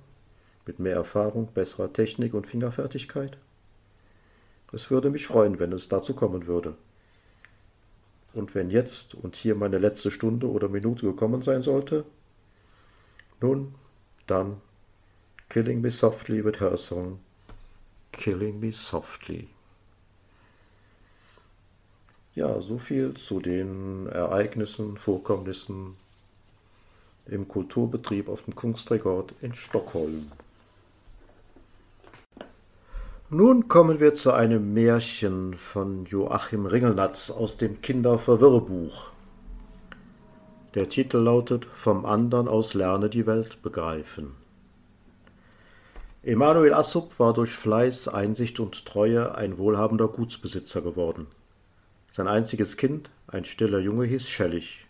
Mit 0.65 0.79
mehr 0.79 0.95
Erfahrung, 0.95 1.47
besserer 1.53 1.91
Technik 1.91 2.33
und 2.33 2.47
Fingerfertigkeit? 2.47 3.37
Es 4.73 4.91
würde 4.91 5.09
mich 5.09 5.27
freuen, 5.27 5.59
wenn 5.59 5.71
es 5.71 5.87
dazu 5.87 6.13
kommen 6.13 6.45
würde. 6.45 6.75
Und 8.33 8.53
wenn 8.53 8.69
jetzt 8.69 9.15
und 9.15 9.35
hier 9.35 9.55
meine 9.55 9.79
letzte 9.79 10.11
Stunde 10.11 10.49
oder 10.49 10.67
Minute 10.67 11.05
gekommen 11.05 11.41
sein 11.41 11.63
sollte, 11.63 12.05
nun, 13.41 13.73
dann 14.27 14.61
Killing 15.49 15.81
Me 15.81 15.89
Softly 15.89 16.43
with 16.43 16.59
her 16.59 16.77
song, 16.77 17.19
Killing 18.11 18.59
Me 18.59 18.71
Softly. 18.73 19.47
Ja, 22.37 22.61
so 22.61 22.77
viel 22.77 23.15
zu 23.15 23.39
den 23.39 24.05
Ereignissen, 24.05 24.97
Vorkommnissen 24.97 25.95
im 27.25 27.47
Kulturbetrieb 27.47 28.29
auf 28.29 28.43
dem 28.43 28.53
Kunstrekord 28.53 29.33
in 29.41 29.55
Stockholm. 29.55 30.31
Nun 33.31 33.67
kommen 33.67 33.99
wir 33.99 34.13
zu 34.13 34.33
einem 34.33 34.75
Märchen 34.75 35.55
von 35.55 36.05
Joachim 36.05 36.67
Ringelnatz 36.67 37.31
aus 37.31 37.57
dem 37.57 37.81
Kinderverwirrbuch. 37.81 39.09
Der 40.75 40.89
Titel 40.89 41.17
lautet 41.17 41.65
Vom 41.65 42.05
andern 42.05 42.47
aus 42.47 42.75
lerne 42.75 43.09
die 43.09 43.25
Welt 43.25 43.63
begreifen. 43.63 44.35
Emanuel 46.21 46.75
Assup 46.75 47.17
war 47.17 47.33
durch 47.33 47.53
Fleiß, 47.53 48.07
Einsicht 48.09 48.59
und 48.59 48.85
Treue 48.85 49.33
ein 49.33 49.57
wohlhabender 49.57 50.07
Gutsbesitzer 50.07 50.83
geworden. 50.83 51.25
Sein 52.09 52.27
einziges 52.27 52.77
Kind, 52.77 53.09
ein 53.27 53.45
stiller 53.45 53.79
Junge, 53.79 54.05
hieß 54.05 54.27
Schellig. 54.27 54.87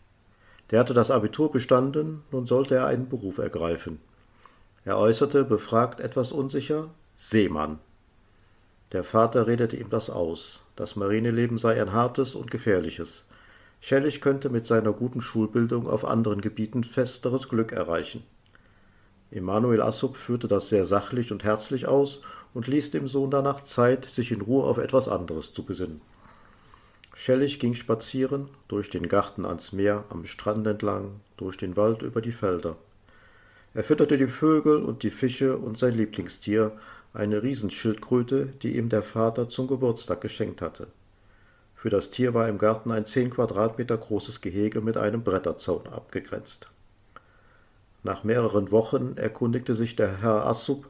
Der 0.72 0.80
hatte 0.80 0.94
das 0.94 1.12
Abitur 1.12 1.52
bestanden, 1.52 2.24
nun 2.32 2.46
sollte 2.46 2.76
er 2.76 2.88
einen 2.88 3.10
Beruf 3.10 3.38
ergreifen. 3.38 4.00
Er 4.86 4.98
äußerte, 4.98 5.44
befragt 5.44 6.00
etwas 6.00 6.32
unsicher, 6.32 6.90
Seemann. 7.18 7.80
Der 8.94 9.04
Vater 9.04 9.48
redete 9.48 9.76
ihm 9.76 9.90
das 9.90 10.10
aus. 10.10 10.64
Das 10.76 10.96
Marineleben 10.96 11.58
sei 11.58 11.82
ein 11.82 11.92
hartes 11.92 12.36
und 12.36 12.52
gefährliches. 12.52 13.26
Schellig 13.82 14.22
könnte 14.22 14.50
mit 14.50 14.66
seiner 14.66 14.94
guten 14.94 15.22
Schulbildung 15.22 15.88
auf 15.88 16.06
anderen 16.06 16.42
Gebieten 16.42 16.84
festeres 16.84 17.50
Glück 17.50 17.72
erreichen. 17.72 18.24
Emanuel 19.30 19.82
Assup 19.82 20.16
führte 20.16 20.48
das 20.48 20.70
sehr 20.70 20.86
sachlich 20.86 21.32
und 21.32 21.44
herzlich 21.44 21.86
aus 21.88 22.22
und 22.54 22.68
ließ 22.68 22.92
dem 22.92 23.08
Sohn 23.08 23.30
danach 23.30 23.66
Zeit, 23.66 24.06
sich 24.06 24.32
in 24.32 24.42
Ruhe 24.42 24.64
auf 24.64 24.78
etwas 24.78 25.10
anderes 25.10 25.54
zu 25.54 25.64
besinnen. 25.64 26.02
Schellig 27.20 27.60
ging 27.60 27.74
spazieren, 27.74 28.48
durch 28.68 28.92
den 28.92 29.08
Garten 29.08 29.44
ans 29.44 29.72
Meer, 29.72 30.04
am 30.10 30.28
Strand 30.28 30.68
entlang, 30.68 31.20
durch 31.36 31.58
den 31.58 31.76
Wald 31.76 32.04
über 32.04 32.22
die 32.22 32.32
Felder. 32.32 32.76
Er 33.74 33.84
fütterte 33.84 34.18
die 34.18 34.28
Vögel 34.28 34.84
und 34.84 35.02
die 35.02 35.10
Fische 35.10 35.58
und 35.58 35.80
sein 35.80 35.96
Lieblingstier, 35.96 36.74
eine 37.16 37.42
Riesenschildkröte, 37.42 38.50
die 38.62 38.78
ihm 38.78 38.90
der 38.90 39.02
Vater 39.02 39.50
zum 39.50 39.68
Geburtstag 39.68 40.22
geschenkt 40.22 40.62
hatte. 40.62 40.88
Für 41.76 41.90
das 41.90 42.12
Tier 42.12 42.36
war 42.36 42.48
im 42.48 42.60
Garten 42.60 42.92
ein 42.92 43.08
zehn 43.08 43.32
Quadratmeter 43.32 43.98
großes 43.98 44.40
Gehege 44.40 44.82
mit 44.82 44.96
einem 44.96 45.24
Bretterzaun 45.24 45.88
abgegrenzt. 45.88 46.68
Nach 48.04 48.24
mehreren 48.24 48.70
Wochen 48.70 49.14
erkundigte 49.16 49.74
sich 49.74 49.96
der 49.96 50.22
Herr 50.22 50.46
Assup 50.46 50.88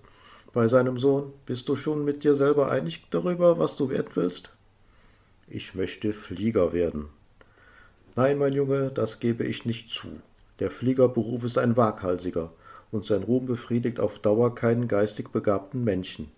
bei 0.51 0.67
seinem 0.67 0.97
Sohn, 0.97 1.31
bist 1.45 1.69
du 1.69 1.77
schon 1.77 2.03
mit 2.03 2.25
dir 2.25 2.35
selber 2.35 2.69
einig 2.69 3.07
darüber, 3.11 3.59
was 3.59 3.77
du 3.77 3.89
werden 3.89 4.09
willst? 4.15 4.51
Ich 5.49 5.75
möchte 5.75 6.11
Flieger 6.11 6.73
werden. 6.73 7.05
Nein, 8.17 8.37
mein 8.37 8.51
Junge, 8.51 8.91
das 8.93 9.21
gebe 9.21 9.45
ich 9.45 9.63
nicht 9.63 9.89
zu. 9.89 10.09
Der 10.59 10.69
Fliegerberuf 10.69 11.45
ist 11.45 11.57
ein 11.57 11.77
waghalsiger 11.77 12.51
und 12.91 13.05
sein 13.05 13.23
Ruhm 13.23 13.45
befriedigt 13.45 14.01
auf 14.01 14.19
Dauer 14.19 14.55
keinen 14.55 14.89
geistig 14.89 15.29
begabten 15.29 15.85
Menschen. 15.85 16.29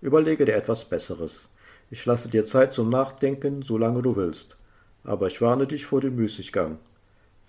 Überlege 0.00 0.44
dir 0.44 0.54
etwas 0.54 0.84
Besseres. 0.84 1.48
Ich 1.90 2.06
lasse 2.06 2.28
dir 2.28 2.44
Zeit 2.44 2.72
zum 2.72 2.88
Nachdenken, 2.88 3.62
solange 3.62 4.00
du 4.00 4.14
willst. 4.14 4.56
Aber 5.02 5.26
ich 5.26 5.40
warne 5.40 5.66
dich 5.66 5.84
vor 5.84 6.00
dem 6.00 6.14
Müßiggang. 6.14 6.78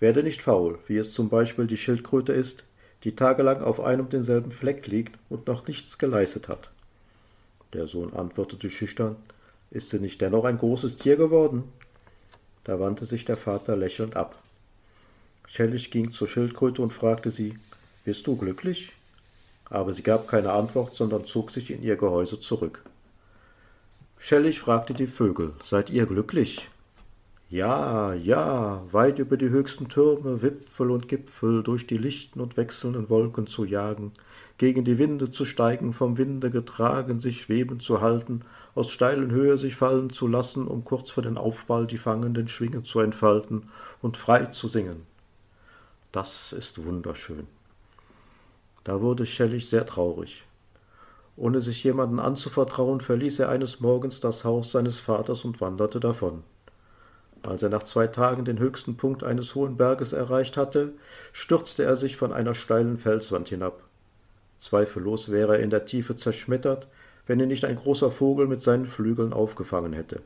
Werde 0.00 0.24
nicht 0.24 0.42
faul, 0.42 0.80
wie 0.88 0.96
es 0.96 1.12
zum 1.12 1.28
Beispiel 1.28 1.68
die 1.68 1.76
Schildkröte 1.76 2.32
ist, 2.32 2.64
die 3.04 3.14
tagelang 3.14 3.62
auf 3.62 3.78
einem 3.78 4.08
denselben 4.08 4.50
Fleck 4.50 4.88
liegt 4.88 5.16
und 5.28 5.46
noch 5.46 5.68
nichts 5.68 5.96
geleistet 5.96 6.48
hat. 6.48 6.70
Der 7.72 7.86
Sohn 7.86 8.12
antwortete 8.14 8.68
schüchtern, 8.68 9.14
ist 9.74 9.90
sie 9.90 9.98
nicht 9.98 10.20
dennoch 10.20 10.44
ein 10.44 10.56
großes 10.56 10.96
Tier 10.96 11.16
geworden? 11.16 11.64
Da 12.62 12.80
wandte 12.80 13.04
sich 13.04 13.26
der 13.26 13.36
Vater 13.36 13.76
lächelnd 13.76 14.16
ab. 14.16 14.40
Schellig 15.46 15.90
ging 15.90 16.12
zur 16.12 16.28
Schildkröte 16.28 16.80
und 16.80 16.92
fragte 16.92 17.30
sie, 17.30 17.58
bist 18.04 18.26
du 18.26 18.36
glücklich? 18.36 18.92
Aber 19.68 19.92
sie 19.92 20.02
gab 20.02 20.28
keine 20.28 20.52
Antwort, 20.52 20.94
sondern 20.94 21.24
zog 21.24 21.50
sich 21.50 21.70
in 21.70 21.82
ihr 21.82 21.96
Gehäuse 21.96 22.40
zurück. 22.40 22.82
Schellig 24.18 24.60
fragte 24.60 24.94
die 24.94 25.06
Vögel, 25.06 25.52
seid 25.62 25.90
ihr 25.90 26.06
glücklich? 26.06 26.68
Ja, 27.50 28.14
ja, 28.14 28.82
weit 28.90 29.18
über 29.18 29.36
die 29.36 29.50
höchsten 29.50 29.88
Türme, 29.88 30.42
Wipfel 30.42 30.90
und 30.90 31.08
Gipfel, 31.08 31.62
durch 31.62 31.86
die 31.86 31.98
lichten 31.98 32.40
und 32.40 32.56
wechselnden 32.56 33.10
Wolken 33.10 33.46
zu 33.46 33.64
jagen, 33.64 34.12
gegen 34.58 34.84
die 34.84 34.98
Winde 34.98 35.30
zu 35.30 35.44
steigen, 35.44 35.92
vom 35.92 36.16
Winde 36.16 36.50
getragen, 36.50 37.20
sich 37.20 37.42
schweben 37.42 37.80
zu 37.80 38.00
halten, 38.00 38.42
aus 38.74 38.90
steilen 38.90 39.30
Höhe 39.30 39.58
sich 39.58 39.76
fallen 39.76 40.10
zu 40.10 40.26
lassen, 40.26 40.66
um 40.66 40.84
kurz 40.84 41.10
vor 41.10 41.22
den 41.22 41.36
Aufball 41.36 41.86
die 41.86 41.98
fangenden 41.98 42.48
Schwingen 42.48 42.84
zu 42.84 43.00
entfalten 43.00 43.68
und 44.00 44.16
frei 44.16 44.46
zu 44.46 44.66
singen. 44.66 45.06
Das 46.12 46.52
ist 46.52 46.84
wunderschön. 46.84 47.46
Da 48.84 49.00
wurde 49.00 49.26
Schellig 49.26 49.68
sehr 49.68 49.86
traurig. 49.86 50.44
Ohne 51.36 51.60
sich 51.60 51.84
jemanden 51.84 52.20
anzuvertrauen, 52.20 53.00
verließ 53.00 53.40
er 53.40 53.48
eines 53.48 53.80
Morgens 53.80 54.20
das 54.20 54.44
Haus 54.44 54.72
seines 54.72 54.98
Vaters 54.98 55.44
und 55.44 55.60
wanderte 55.60 56.00
davon. 56.00 56.42
Als 57.44 57.62
er 57.62 57.68
nach 57.68 57.82
zwei 57.82 58.06
Tagen 58.06 58.46
den 58.46 58.58
höchsten 58.58 58.96
Punkt 58.96 59.22
eines 59.22 59.54
hohen 59.54 59.76
Berges 59.76 60.14
erreicht 60.14 60.56
hatte, 60.56 60.94
stürzte 61.34 61.84
er 61.84 61.98
sich 61.98 62.16
von 62.16 62.32
einer 62.32 62.54
steilen 62.54 62.96
Felswand 62.96 63.48
hinab. 63.48 63.82
Zweifellos 64.60 65.30
wäre 65.30 65.58
er 65.58 65.62
in 65.62 65.68
der 65.68 65.84
Tiefe 65.84 66.16
zerschmettert, 66.16 66.88
wenn 67.26 67.40
ihn 67.40 67.48
nicht 67.48 67.66
ein 67.66 67.76
großer 67.76 68.10
Vogel 68.10 68.46
mit 68.46 68.62
seinen 68.62 68.86
Flügeln 68.86 69.34
aufgefangen 69.34 69.92
hätte. 69.92 70.22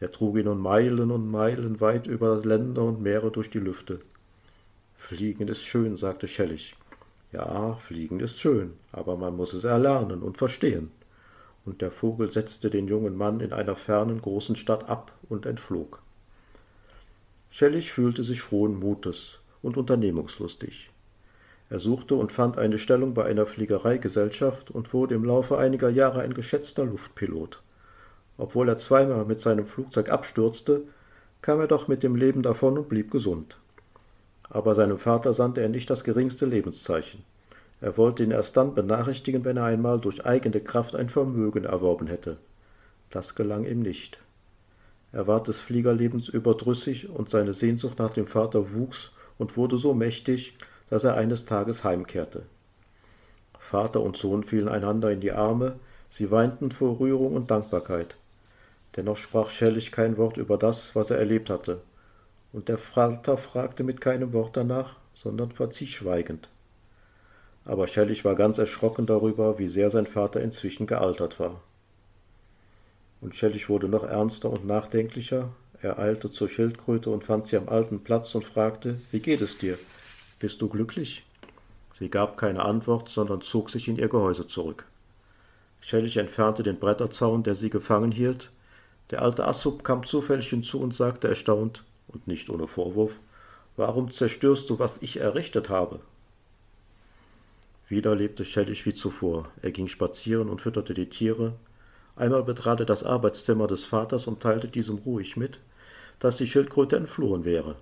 Der 0.00 0.12
trug 0.12 0.36
ihn 0.36 0.44
nun 0.44 0.60
Meilen 0.60 1.10
und 1.10 1.28
Meilen 1.28 1.80
weit 1.80 2.06
über 2.06 2.36
Länder 2.36 2.84
und 2.84 3.02
Meere 3.02 3.32
durch 3.32 3.50
die 3.50 3.58
Lüfte. 3.58 3.98
Fliegen 4.96 5.48
ist 5.48 5.62
schön, 5.62 5.96
sagte 5.96 6.28
Schellig. 6.28 6.76
Ja, 7.32 7.74
fliegen 7.74 8.20
ist 8.20 8.38
schön, 8.38 8.74
aber 8.92 9.16
man 9.16 9.34
muss 9.36 9.52
es 9.52 9.64
erlernen 9.64 10.22
und 10.22 10.38
verstehen. 10.38 10.92
Und 11.64 11.80
der 11.80 11.90
Vogel 11.90 12.30
setzte 12.30 12.70
den 12.70 12.86
jungen 12.86 13.16
Mann 13.16 13.40
in 13.40 13.52
einer 13.52 13.74
fernen 13.74 14.20
großen 14.20 14.54
Stadt 14.54 14.88
ab 14.88 15.10
und 15.28 15.44
entflog. 15.44 16.02
Schellig 17.56 17.90
fühlte 17.90 18.22
sich 18.22 18.42
frohen 18.42 18.78
Mutes 18.78 19.38
und 19.62 19.78
unternehmungslustig. 19.78 20.90
Er 21.70 21.78
suchte 21.78 22.14
und 22.14 22.30
fand 22.30 22.58
eine 22.58 22.78
Stellung 22.78 23.14
bei 23.14 23.24
einer 23.24 23.46
Fliegereigesellschaft 23.46 24.70
und 24.70 24.92
wurde 24.92 25.14
im 25.14 25.24
Laufe 25.24 25.56
einiger 25.56 25.88
Jahre 25.88 26.20
ein 26.20 26.34
geschätzter 26.34 26.84
Luftpilot. 26.84 27.62
Obwohl 28.36 28.68
er 28.68 28.76
zweimal 28.76 29.24
mit 29.24 29.40
seinem 29.40 29.64
Flugzeug 29.64 30.10
abstürzte, 30.10 30.82
kam 31.40 31.58
er 31.58 31.66
doch 31.66 31.88
mit 31.88 32.02
dem 32.02 32.14
Leben 32.14 32.42
davon 32.42 32.76
und 32.76 32.90
blieb 32.90 33.10
gesund. 33.10 33.56
Aber 34.50 34.74
seinem 34.74 34.98
Vater 34.98 35.32
sandte 35.32 35.62
er 35.62 35.70
nicht 35.70 35.88
das 35.88 36.04
geringste 36.04 36.44
Lebenszeichen. 36.44 37.24
Er 37.80 37.96
wollte 37.96 38.22
ihn 38.22 38.32
erst 38.32 38.58
dann 38.58 38.74
benachrichtigen, 38.74 39.46
wenn 39.46 39.56
er 39.56 39.64
einmal 39.64 39.98
durch 39.98 40.26
eigene 40.26 40.60
Kraft 40.60 40.94
ein 40.94 41.08
Vermögen 41.08 41.64
erworben 41.64 42.06
hätte. 42.06 42.36
Das 43.08 43.34
gelang 43.34 43.64
ihm 43.64 43.80
nicht. 43.80 44.18
Er 45.16 45.26
ward 45.26 45.48
des 45.48 45.62
Fliegerlebens 45.62 46.28
überdrüssig 46.28 47.08
und 47.08 47.30
seine 47.30 47.54
Sehnsucht 47.54 47.98
nach 47.98 48.12
dem 48.12 48.26
Vater 48.26 48.74
wuchs 48.74 49.12
und 49.38 49.56
wurde 49.56 49.78
so 49.78 49.94
mächtig, 49.94 50.52
dass 50.90 51.04
er 51.04 51.14
eines 51.14 51.46
Tages 51.46 51.84
heimkehrte. 51.84 52.42
Vater 53.58 54.02
und 54.02 54.18
Sohn 54.18 54.44
fielen 54.44 54.68
einander 54.68 55.10
in 55.10 55.22
die 55.22 55.32
Arme, 55.32 55.76
sie 56.10 56.30
weinten 56.30 56.70
vor 56.70 57.00
Rührung 57.00 57.34
und 57.34 57.50
Dankbarkeit. 57.50 58.14
Dennoch 58.96 59.16
sprach 59.16 59.48
Schellig 59.48 59.90
kein 59.90 60.18
Wort 60.18 60.36
über 60.36 60.58
das, 60.58 60.94
was 60.94 61.10
er 61.10 61.16
erlebt 61.16 61.48
hatte, 61.48 61.80
und 62.52 62.68
der 62.68 62.76
Vater 62.76 63.38
fragte 63.38 63.84
mit 63.84 64.02
keinem 64.02 64.34
Wort 64.34 64.54
danach, 64.54 64.96
sondern 65.14 65.50
verzieh 65.50 65.86
schweigend. 65.86 66.50
Aber 67.64 67.86
Schellig 67.86 68.26
war 68.26 68.34
ganz 68.34 68.58
erschrocken 68.58 69.06
darüber, 69.06 69.58
wie 69.58 69.68
sehr 69.68 69.88
sein 69.88 70.06
Vater 70.06 70.42
inzwischen 70.42 70.86
gealtert 70.86 71.40
war. 71.40 71.62
Und 73.20 73.34
Schellig 73.34 73.68
wurde 73.68 73.88
noch 73.88 74.04
ernster 74.04 74.50
und 74.50 74.66
nachdenklicher. 74.66 75.50
Er 75.82 75.98
eilte 75.98 76.30
zur 76.30 76.48
Schildkröte 76.48 77.10
und 77.10 77.24
fand 77.24 77.46
sie 77.46 77.56
am 77.56 77.68
alten 77.68 78.02
Platz 78.02 78.34
und 78.34 78.44
fragte, 78.44 79.00
wie 79.10 79.20
geht 79.20 79.40
es 79.40 79.58
dir? 79.58 79.78
Bist 80.38 80.60
du 80.60 80.68
glücklich? 80.68 81.24
Sie 81.98 82.10
gab 82.10 82.36
keine 82.36 82.64
Antwort, 82.64 83.08
sondern 83.08 83.40
zog 83.40 83.70
sich 83.70 83.88
in 83.88 83.96
ihr 83.96 84.08
Gehäuse 84.08 84.46
zurück. 84.46 84.86
Schellig 85.80 86.16
entfernte 86.16 86.62
den 86.62 86.78
Bretterzaun, 86.78 87.42
der 87.42 87.54
sie 87.54 87.70
gefangen 87.70 88.12
hielt. 88.12 88.50
Der 89.10 89.22
alte 89.22 89.46
Assub 89.46 89.84
kam 89.84 90.04
zufällig 90.04 90.48
hinzu 90.48 90.80
und 90.80 90.94
sagte 90.94 91.28
erstaunt, 91.28 91.84
und 92.08 92.26
nicht 92.26 92.50
ohne 92.50 92.66
Vorwurf, 92.66 93.12
Warum 93.76 94.10
zerstörst 94.10 94.70
du, 94.70 94.78
was 94.78 94.96
ich 95.02 95.18
errichtet 95.20 95.68
habe? 95.68 96.00
Wieder 97.88 98.14
lebte 98.14 98.44
Schellig 98.44 98.86
wie 98.86 98.94
zuvor. 98.94 99.50
Er 99.60 99.70
ging 99.70 99.86
spazieren 99.86 100.48
und 100.48 100.62
fütterte 100.62 100.94
die 100.94 101.10
Tiere, 101.10 101.52
Einmal 102.16 102.42
betrat 102.42 102.80
er 102.80 102.86
das 102.86 103.04
Arbeitszimmer 103.04 103.66
des 103.66 103.84
Vaters 103.84 104.26
und 104.26 104.40
teilte 104.40 104.68
diesem 104.68 104.96
ruhig 104.98 105.36
mit, 105.36 105.60
dass 106.18 106.38
die 106.38 106.46
Schildkröte 106.46 106.96
entflohen 106.96 107.44
wäre. 107.44 107.76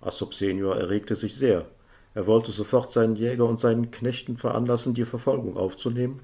Assop 0.00 0.34
senior 0.34 0.76
erregte 0.76 1.14
sich 1.14 1.34
sehr. 1.34 1.66
Er 2.14 2.26
wollte 2.26 2.50
sofort 2.50 2.90
seinen 2.90 3.14
Jäger 3.14 3.44
und 3.46 3.60
seinen 3.60 3.90
Knechten 3.90 4.38
veranlassen, 4.38 4.94
die 4.94 5.04
Verfolgung 5.04 5.56
aufzunehmen. 5.56 6.20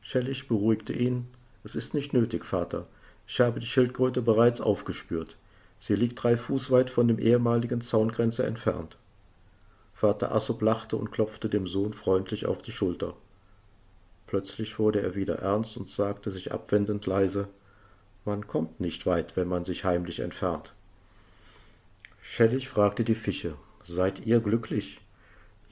Schellig 0.00 0.48
beruhigte 0.48 0.92
ihn. 0.92 1.28
Es 1.62 1.74
ist 1.76 1.94
nicht 1.94 2.12
nötig, 2.12 2.44
Vater. 2.44 2.86
Ich 3.26 3.40
habe 3.40 3.60
die 3.60 3.66
Schildkröte 3.66 4.22
bereits 4.22 4.60
aufgespürt. 4.60 5.36
Sie 5.78 5.94
liegt 5.94 6.22
drei 6.22 6.36
Fuß 6.36 6.70
weit 6.70 6.90
von 6.90 7.06
dem 7.06 7.18
ehemaligen 7.18 7.80
Zaungrenze 7.82 8.44
entfernt. 8.44 8.96
Vater 9.94 10.34
Assop 10.34 10.62
lachte 10.62 10.96
und 10.96 11.12
klopfte 11.12 11.48
dem 11.48 11.66
Sohn 11.66 11.92
freundlich 11.92 12.46
auf 12.46 12.62
die 12.62 12.72
Schulter. 12.72 13.14
Plötzlich 14.32 14.78
wurde 14.78 15.02
er 15.02 15.14
wieder 15.14 15.40
ernst 15.40 15.76
und 15.76 15.90
sagte 15.90 16.30
sich 16.30 16.52
abwendend 16.52 17.04
leise 17.04 17.48
Man 18.24 18.46
kommt 18.46 18.80
nicht 18.80 19.04
weit, 19.04 19.36
wenn 19.36 19.46
man 19.46 19.66
sich 19.66 19.84
heimlich 19.84 20.20
entfernt. 20.20 20.72
Schellig 22.22 22.70
fragte 22.70 23.04
die 23.04 23.14
Fische 23.14 23.56
Seid 23.84 24.24
ihr 24.24 24.40
glücklich? 24.40 25.02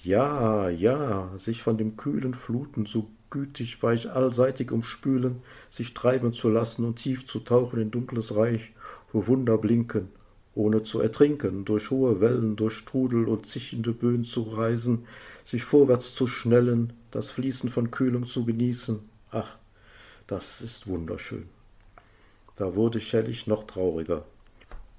Ja, 0.03 0.69
ja, 0.69 1.31
sich 1.39 1.63
von 1.63 1.79
dem 1.79 1.97
kühlen 1.97 2.35
Fluten 2.35 2.85
so 2.85 3.09
gütig 3.31 3.83
weich 3.83 4.11
allseitig 4.11 4.73
umspülen, 4.73 5.41
sich 5.71 5.95
treiben 5.95 6.35
zu 6.35 6.51
lassen 6.51 6.85
und 6.85 6.97
tief 6.97 7.25
zu 7.25 7.41
tauchen 7.41 7.81
in 7.81 7.91
dunkles 7.91 8.37
Reich, 8.37 8.73
wo 9.11 9.27
Wunder 9.27 9.57
blinken, 9.57 10.11
ohne 10.55 10.83
zu 10.83 11.01
ertrinken, 11.01 11.65
durch 11.65 11.91
hohe 11.91 12.21
Wellen, 12.21 12.57
durch 12.57 12.75
Strudel 12.75 13.29
und 13.29 13.47
zischende 13.47 13.93
Böen 13.93 14.25
zu 14.25 14.43
reisen, 14.43 15.07
sich 15.45 15.65
vorwärts 15.65 16.15
zu 16.15 16.27
schnellen, 16.27 16.93
das 17.11 17.31
Fließen 17.31 17.71
von 17.71 17.91
Kühlung 17.91 18.27
zu 18.27 18.45
genießen. 18.45 18.99
Ach, 19.31 19.57
das 20.27 20.61
ist 20.61 20.87
wunderschön. 20.87 21.49
Da 22.57 22.75
wurde 22.75 23.01
Schellig 23.01 23.47
noch 23.47 23.65
trauriger. 23.65 24.25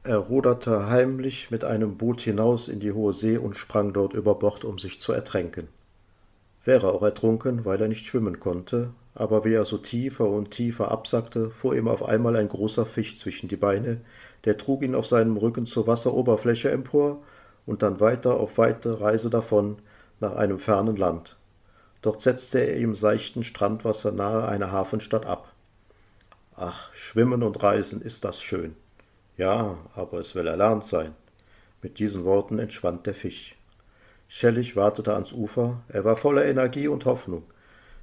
Er 0.04 0.18
ruderte 0.18 0.88
heimlich 0.88 1.52
mit 1.52 1.64
einem 1.64 1.98
Boot 1.98 2.22
hinaus 2.22 2.68
in 2.68 2.80
die 2.80 2.92
hohe 2.92 3.14
See 3.14 3.38
und 3.38 3.56
sprang 3.56 3.94
dort 3.94 4.14
über 4.14 4.34
Bord, 4.36 4.64
um 4.64 4.80
sich 4.80 5.00
zu 5.00 5.12
ertränken. 5.12 5.68
Wäre 6.66 6.92
auch 6.92 7.04
ertrunken, 7.04 7.66
weil 7.66 7.80
er 7.80 7.88
nicht 7.88 8.08
schwimmen 8.08 8.40
konnte, 8.40 8.92
aber 9.14 9.44
wie 9.44 9.54
er 9.54 9.66
so 9.66 9.78
tiefer 9.78 10.28
und 10.28 10.52
tiefer 10.52 10.92
absackte, 10.92 11.50
fuhr 11.50 11.76
ihm 11.76 11.88
auf 11.88 12.04
einmal 12.04 12.36
ein 12.36 12.48
großer 12.48 12.86
Fisch 12.86 13.18
zwischen 13.18 13.50
die 13.50 13.58
Beine, 13.58 14.02
der 14.46 14.58
trug 14.58 14.84
ihn 14.84 14.96
auf 14.96 15.06
seinem 15.06 15.38
Rücken 15.38 15.66
zur 15.66 15.88
Wasseroberfläche 15.88 16.72
empor 16.72 17.22
und 17.66 17.82
dann 17.82 18.00
weiter 18.00 18.40
auf 18.40 18.58
weite 18.58 19.02
Reise 19.02 19.30
davon 19.30 19.78
nach 20.20 20.36
einem 20.36 20.60
fernen 20.60 20.96
Land. 20.96 21.38
Dort 22.02 22.22
setzte 22.22 22.60
er 22.60 22.78
im 22.78 22.96
seichten 22.96 23.44
Strandwasser 23.44 24.12
nahe 24.12 24.48
einer 24.48 24.72
Hafenstadt 24.72 25.26
ab. 25.26 25.54
Ach, 26.56 26.94
schwimmen 26.94 27.44
und 27.44 27.62
reisen 27.62 28.02
ist 28.02 28.24
das 28.24 28.42
schön. 28.42 28.76
Ja, 29.38 29.78
aber 29.96 30.20
es 30.20 30.36
will 30.36 30.48
erlernt 30.48 30.86
sein. 30.86 31.14
Mit 31.82 32.00
diesen 32.00 32.24
Worten 32.24 32.60
entschwand 32.60 33.08
der 33.08 33.16
Fisch. 33.16 33.56
Schellig 34.28 34.76
wartete 34.76 35.14
ans 35.14 35.34
Ufer, 35.34 35.82
er 35.90 36.06
war 36.06 36.16
voller 36.16 36.46
Energie 36.46 36.88
und 36.88 37.06
Hoffnung. 37.06 37.44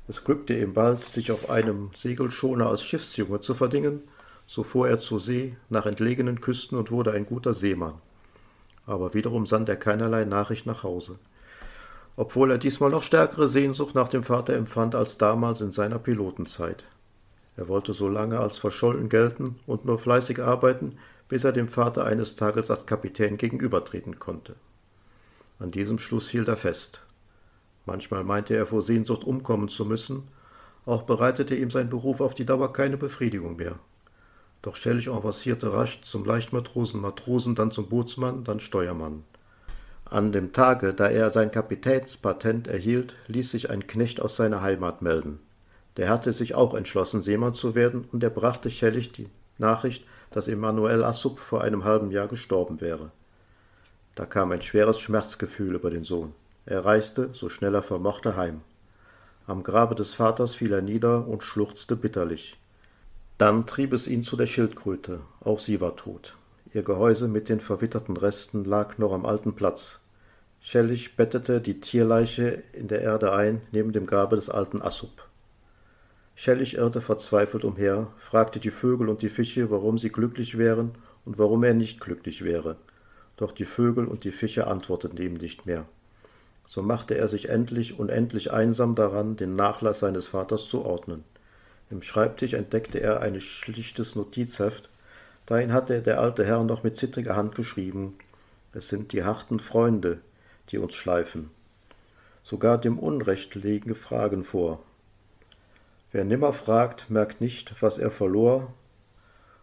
Es 0.08 0.24
glückte 0.24 0.58
ihm 0.58 0.72
bald, 0.72 1.04
sich 1.04 1.30
auf 1.30 1.50
einem 1.50 1.90
Segelschoner 1.94 2.68
als 2.68 2.82
Schiffsjunge 2.82 3.42
zu 3.42 3.52
verdingen, 3.54 4.02
so 4.46 4.62
fuhr 4.62 4.88
er 4.88 5.00
zur 5.00 5.20
See 5.20 5.54
nach 5.68 5.84
entlegenen 5.84 6.40
Küsten 6.40 6.78
und 6.78 6.90
wurde 6.90 7.12
ein 7.12 7.26
guter 7.26 7.52
Seemann. 7.52 7.94
Aber 8.86 9.12
wiederum 9.12 9.46
sann 9.46 9.66
er 9.66 9.76
keinerlei 9.76 10.24
Nachricht 10.24 10.64
nach 10.64 10.82
Hause. 10.82 11.18
Obwohl 12.16 12.50
er 12.50 12.58
diesmal 12.58 12.90
noch 12.90 13.02
stärkere 13.02 13.48
Sehnsucht 13.48 13.94
nach 13.94 14.08
dem 14.08 14.24
Vater 14.24 14.54
empfand 14.54 14.94
als 14.94 15.18
damals 15.18 15.60
in 15.60 15.72
seiner 15.72 15.98
Pilotenzeit. 15.98 16.86
Er 17.58 17.68
wollte 17.68 17.92
so 17.92 18.08
lange 18.08 18.40
als 18.40 18.56
verschollen 18.56 19.10
gelten 19.10 19.60
und 19.66 19.84
nur 19.84 19.98
fleißig 19.98 20.40
arbeiten, 20.40 20.96
bis 21.28 21.44
er 21.44 21.52
dem 21.52 21.68
Vater 21.68 22.04
eines 22.06 22.34
Tages 22.34 22.70
als 22.70 22.86
Kapitän 22.86 23.36
gegenübertreten 23.36 24.18
konnte. 24.18 24.54
An 25.58 25.70
diesem 25.70 25.98
Schluss 25.98 26.30
hielt 26.30 26.48
er 26.48 26.56
fest. 26.56 27.02
Manchmal 27.88 28.22
meinte 28.22 28.55
er 28.55 28.66
vor 28.66 28.83
Sehnsucht 28.83 29.24
umkommen 29.24 29.70
zu 29.70 29.87
müssen, 29.87 30.29
auch 30.85 31.05
bereitete 31.05 31.55
ihm 31.55 31.70
sein 31.70 31.88
Beruf 31.88 32.20
auf 32.20 32.35
die 32.35 32.44
Dauer 32.44 32.74
keine 32.74 32.98
Befriedigung 32.98 33.57
mehr. 33.57 33.79
Doch 34.61 34.77
Schelch 34.77 35.09
avancierte 35.09 35.72
rasch 35.72 36.03
zum 36.03 36.27
Leichtmatrosen, 36.27 37.01
Matrosen, 37.01 37.55
dann 37.55 37.70
zum 37.70 37.88
Bootsmann, 37.88 38.44
dann 38.44 38.61
Steuermann. 38.61 39.24
An 40.05 40.33
dem 40.33 40.53
Tage, 40.53 40.92
da 40.92 41.09
er 41.09 41.31
sein 41.31 41.51
Kapitänspatent 41.51 42.68
erhielt, 42.68 43.16
ließ 43.27 43.53
sich 43.53 43.70
ein 43.70 43.87
Knecht 43.87 44.20
aus 44.20 44.37
seiner 44.37 44.61
Heimat 44.61 45.01
melden. 45.01 45.38
Der 45.96 46.11
hatte 46.11 46.35
sich 46.35 46.55
auch 46.55 46.74
entschlossen, 46.74 47.22
Seemann 47.22 47.55
zu 47.55 47.74
werden, 47.74 48.07
und 48.12 48.22
er 48.22 48.29
brachte 48.29 48.70
Schellig 48.70 49.12
die 49.12 49.31
Nachricht, 49.57 50.05
dass 50.31 50.46
Emanuel 50.46 51.05
Assub 51.05 51.38
vor 51.38 51.62
einem 51.62 51.85
halben 51.85 52.11
Jahr 52.11 52.29
gestorben 52.29 52.83
wäre. 52.83 53.12
Da 54.14 54.27
kam 54.27 54.53
ein 54.53 54.61
schweres 54.61 55.01
Schmerzgefühl 55.01 55.74
über 55.74 55.88
den 55.88 56.05
Sohn. 56.05 56.35
Er 56.70 56.85
reiste, 56.85 57.31
so 57.33 57.48
schnell 57.48 57.74
er 57.74 57.81
vermochte, 57.81 58.37
heim. 58.37 58.61
Am 59.46 59.62
Grabe 59.62 59.94
des 59.94 60.12
Vaters 60.12 60.54
fiel 60.54 60.74
er 60.74 60.83
nieder 60.83 61.26
und 61.26 61.42
schluchzte 61.42 61.96
bitterlich. 61.96 62.59
Dann 63.38 63.66
trieb 63.66 63.94
es 63.94 64.07
ihn 64.07 64.22
zu 64.22 64.37
der 64.37 64.46
Schildkröte, 64.46 65.20
auch 65.40 65.61
sie 65.61 65.81
war 65.81 65.96
tot. 65.96 66.37
Ihr 66.74 66.83
Gehäuse 66.83 67.26
mit 67.26 67.48
den 67.48 67.61
verwitterten 67.61 68.18
Resten 68.18 68.66
lag 68.66 68.98
noch 68.98 69.14
am 69.14 69.24
alten 69.24 69.54
Platz. 69.54 69.98
Schellig 70.61 71.16
bettete 71.16 71.62
die 71.62 71.81
Tierleiche 71.81 72.62
in 72.74 72.87
der 72.87 73.00
Erde 73.00 73.33
ein, 73.33 73.62
neben 73.72 73.94
dem 73.94 74.04
Grabe 74.04 74.37
des 74.37 74.50
alten 74.50 74.83
Assub. 74.83 75.26
Schellig 76.35 76.76
irrte 76.76 77.00
verzweifelt 77.00 77.64
umher, 77.64 78.09
fragte 78.18 78.61
die 78.61 78.70
Vögel 78.70 79.09
und 79.09 79.22
die 79.22 79.31
Fische, 79.31 79.70
warum 79.70 79.96
sie 79.96 80.11
glücklich 80.11 80.59
wären 80.59 80.90
und 81.24 81.38
warum 81.38 81.64
er 81.64 81.72
nicht 81.72 81.98
glücklich 81.98 82.44
wäre. 82.44 82.76
Doch 83.38 83.52
die 83.52 83.64
Vögel 83.64 84.04
und 84.04 84.24
die 84.24 84.33
Fische 84.33 84.66
antworteten 84.66 85.16
ihm 85.16 85.33
nicht 85.33 85.64
mehr 85.64 85.87
so 86.68 86.83
machte 86.83 87.16
er 87.16 87.28
sich 87.28 87.48
endlich 87.48 87.98
unendlich 87.98 88.52
einsam 88.52 88.94
daran, 88.94 89.37
den 89.37 89.57
Nachlass 89.57 90.00
seines 90.00 90.28
Vaters 90.28 90.68
zu 90.68 90.85
ordnen. 90.85 91.24
Im 91.90 92.02
Schreibtisch 92.02 92.52
entdeckte 92.52 93.00
er 93.00 93.22
ein 93.22 93.40
schlichtes 93.40 94.14
Notizheft. 94.14 94.90
Dahin 95.46 95.72
hatte 95.72 96.02
der 96.02 96.20
alte 96.20 96.44
Herr 96.44 96.62
noch 96.62 96.83
mit 96.83 96.98
zittriger 96.98 97.35
Hand 97.35 97.54
geschrieben: 97.54 98.18
Es 98.74 98.90
sind 98.90 99.12
die 99.12 99.24
harten 99.24 99.61
Freunde, 99.61 100.18
die 100.68 100.76
uns 100.76 100.94
schleifen. 100.94 101.50
Sogar 102.44 102.76
dem 102.76 102.98
Unrecht 102.98 103.54
legen 103.54 103.94
Fragen 103.94 104.44
vor. 104.44 104.83
Wer 106.12 106.24
nimmer 106.24 106.52
fragt, 106.52 107.09
merkt 107.09 107.40
nicht, 107.40 107.83
was 107.83 107.96
er 107.96 108.11
verlor, 108.11 108.74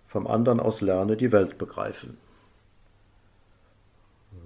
vom 0.08 0.26
andern 0.26 0.60
aus 0.60 0.82
lerne 0.82 1.18
die 1.18 1.32
Welt 1.32 1.60
begreifen. 1.60 2.18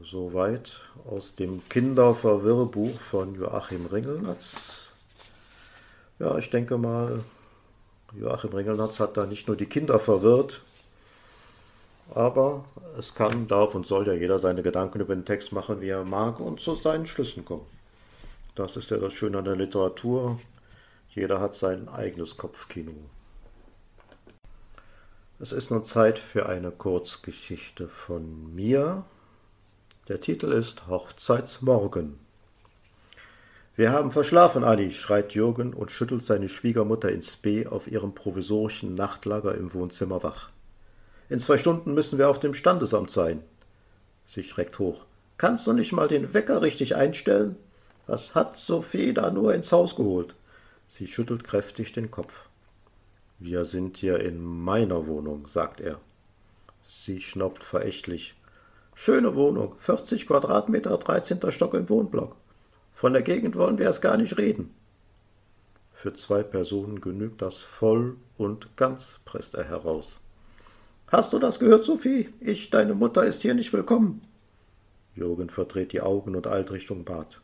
Soweit 0.09 0.79
aus 1.07 1.35
dem 1.35 1.61
Kinderverwirrbuch 1.69 2.99
von 2.99 3.35
Joachim 3.35 3.85
Ringelnatz. 3.85 4.87
Ja, 6.17 6.35
ich 6.39 6.49
denke 6.49 6.79
mal, 6.79 7.23
Joachim 8.19 8.51
Ringelnatz 8.51 8.99
hat 8.99 9.17
da 9.17 9.27
nicht 9.27 9.47
nur 9.47 9.55
die 9.55 9.67
Kinder 9.67 9.99
verwirrt, 9.99 10.61
aber 12.15 12.65
es 12.97 13.13
kann, 13.13 13.47
darf 13.47 13.75
und 13.75 13.85
soll 13.85 14.07
ja 14.07 14.13
jeder 14.13 14.39
seine 14.39 14.63
Gedanken 14.63 14.99
über 14.99 15.13
den 15.13 15.25
Text 15.25 15.51
machen, 15.51 15.79
wie 15.79 15.89
er 15.89 16.03
mag 16.03 16.39
und 16.39 16.59
zu 16.59 16.73
seinen 16.73 17.05
Schlüssen 17.05 17.45
kommen. 17.45 17.67
Das 18.55 18.77
ist 18.77 18.89
ja 18.89 18.97
das 18.97 19.13
Schöne 19.13 19.37
an 19.37 19.45
der 19.45 19.57
Literatur. 19.57 20.39
Jeder 21.09 21.39
hat 21.39 21.53
sein 21.53 21.87
eigenes 21.87 22.35
Kopfkino. 22.35 22.93
Es 25.39 25.51
ist 25.51 25.69
nun 25.69 25.85
Zeit 25.85 26.17
für 26.17 26.49
eine 26.49 26.71
Kurzgeschichte 26.71 27.87
von 27.87 28.55
mir. 28.55 29.05
Der 30.09 30.19
Titel 30.19 30.51
ist 30.51 30.87
Hochzeitsmorgen. 30.87 32.17
Wir 33.75 33.91
haben 33.91 34.11
verschlafen, 34.11 34.63
Anni, 34.63 34.91
schreit 34.91 35.35
Jürgen 35.35 35.71
und 35.71 35.91
schüttelt 35.91 36.25
seine 36.25 36.49
Schwiegermutter 36.49 37.11
ins 37.11 37.35
B 37.35 37.67
auf 37.67 37.85
ihrem 37.85 38.15
provisorischen 38.15 38.95
Nachtlager 38.95 39.53
im 39.53 39.71
Wohnzimmer 39.71 40.23
wach. 40.23 40.49
In 41.29 41.39
zwei 41.39 41.59
Stunden 41.59 41.93
müssen 41.93 42.17
wir 42.17 42.27
auf 42.27 42.39
dem 42.39 42.55
Standesamt 42.55 43.11
sein. 43.11 43.43
Sie 44.25 44.41
schreckt 44.41 44.79
hoch. 44.79 45.05
Kannst 45.37 45.67
du 45.67 45.73
nicht 45.73 45.91
mal 45.91 46.07
den 46.07 46.33
Wecker 46.33 46.63
richtig 46.63 46.95
einstellen? 46.95 47.55
Was 48.07 48.33
hat 48.33 48.57
Sophie 48.57 49.13
da 49.13 49.29
nur 49.29 49.53
ins 49.53 49.71
Haus 49.71 49.95
geholt? 49.95 50.33
Sie 50.87 51.05
schüttelt 51.05 51.43
kräftig 51.43 51.93
den 51.93 52.09
Kopf. 52.09 52.45
Wir 53.37 53.63
sind 53.63 53.97
hier 53.97 54.19
in 54.21 54.43
meiner 54.43 55.05
Wohnung, 55.05 55.45
sagt 55.45 55.79
er. 55.79 55.99
Sie 56.83 57.21
schnaubt 57.21 57.63
verächtlich. 57.63 58.33
Schöne 59.01 59.33
Wohnung, 59.33 59.75
40 59.79 60.27
Quadratmeter, 60.27 60.97
13. 60.97 61.39
Stock 61.53 61.73
im 61.73 61.87
Wohnblock. 61.87 62.35
Von 62.93 63.13
der 63.13 63.21
Gegend 63.21 63.55
wollen 63.55 63.77
wir 63.77 63.85
erst 63.85 64.01
gar 64.01 64.17
nicht 64.17 64.37
reden. 64.37 64.71
Für 65.93 66.13
zwei 66.13 66.43
Personen 66.43 66.99
genügt 66.99 67.41
das 67.41 67.55
voll 67.55 68.17
und 68.37 68.75
ganz, 68.75 69.21
presst 69.23 69.53
er 69.55 69.63
heraus. 69.63 70.19
Hast 71.07 71.31
du 71.31 71.39
das 71.39 71.59
gehört, 71.59 71.85
Sophie? 71.85 72.27
Ich, 72.41 72.71
deine 72.71 72.93
Mutter, 72.93 73.23
ist 73.23 73.41
hier 73.41 73.53
nicht 73.53 73.71
willkommen. 73.71 74.19
Jürgen 75.15 75.49
verdreht 75.49 75.93
die 75.93 76.01
Augen 76.01 76.35
und 76.35 76.45
eilt 76.47 76.69
Richtung 76.69 77.05
Bad. 77.05 77.39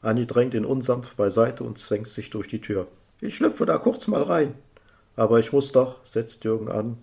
Annie 0.00 0.24
drängt 0.24 0.54
ihn 0.54 0.64
unsanft 0.64 1.18
beiseite 1.18 1.64
und 1.64 1.78
zwängt 1.78 2.08
sich 2.08 2.30
durch 2.30 2.48
die 2.48 2.62
Tür. 2.62 2.88
Ich 3.20 3.36
schlüpfe 3.36 3.66
da 3.66 3.76
kurz 3.76 4.06
mal 4.06 4.22
rein. 4.22 4.54
Aber 5.16 5.38
ich 5.38 5.52
muss 5.52 5.70
doch, 5.70 6.06
setzt 6.06 6.44
Jürgen 6.44 6.70
an. 6.70 6.96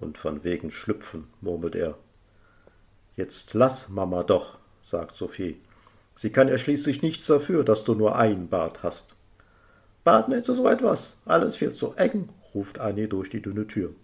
Und 0.00 0.18
von 0.18 0.44
wegen 0.44 0.70
schlüpfen, 0.70 1.28
murmelt 1.40 1.76
er. 1.76 1.96
Jetzt 3.16 3.54
lass 3.54 3.88
Mama 3.88 4.22
doch, 4.24 4.58
sagt 4.82 5.16
Sophie. 5.16 5.58
Sie 6.16 6.30
kann 6.30 6.48
ja 6.48 6.58
schließlich 6.58 7.00
nichts 7.00 7.26
dafür, 7.26 7.64
dass 7.64 7.82
du 7.82 7.94
nur 7.94 8.16
ein 8.16 8.48
Bad 8.48 8.82
hast. 8.82 9.14
Bad 10.04 10.28
nicht 10.28 10.44
so 10.44 10.68
etwas, 10.68 11.14
alles 11.24 11.56
viel 11.56 11.72
zu 11.72 11.94
eng, 11.94 12.28
ruft 12.54 12.78
Annie 12.78 13.08
durch 13.08 13.30
die 13.30 13.40
dünne 13.40 13.66
Tür. 13.66 13.94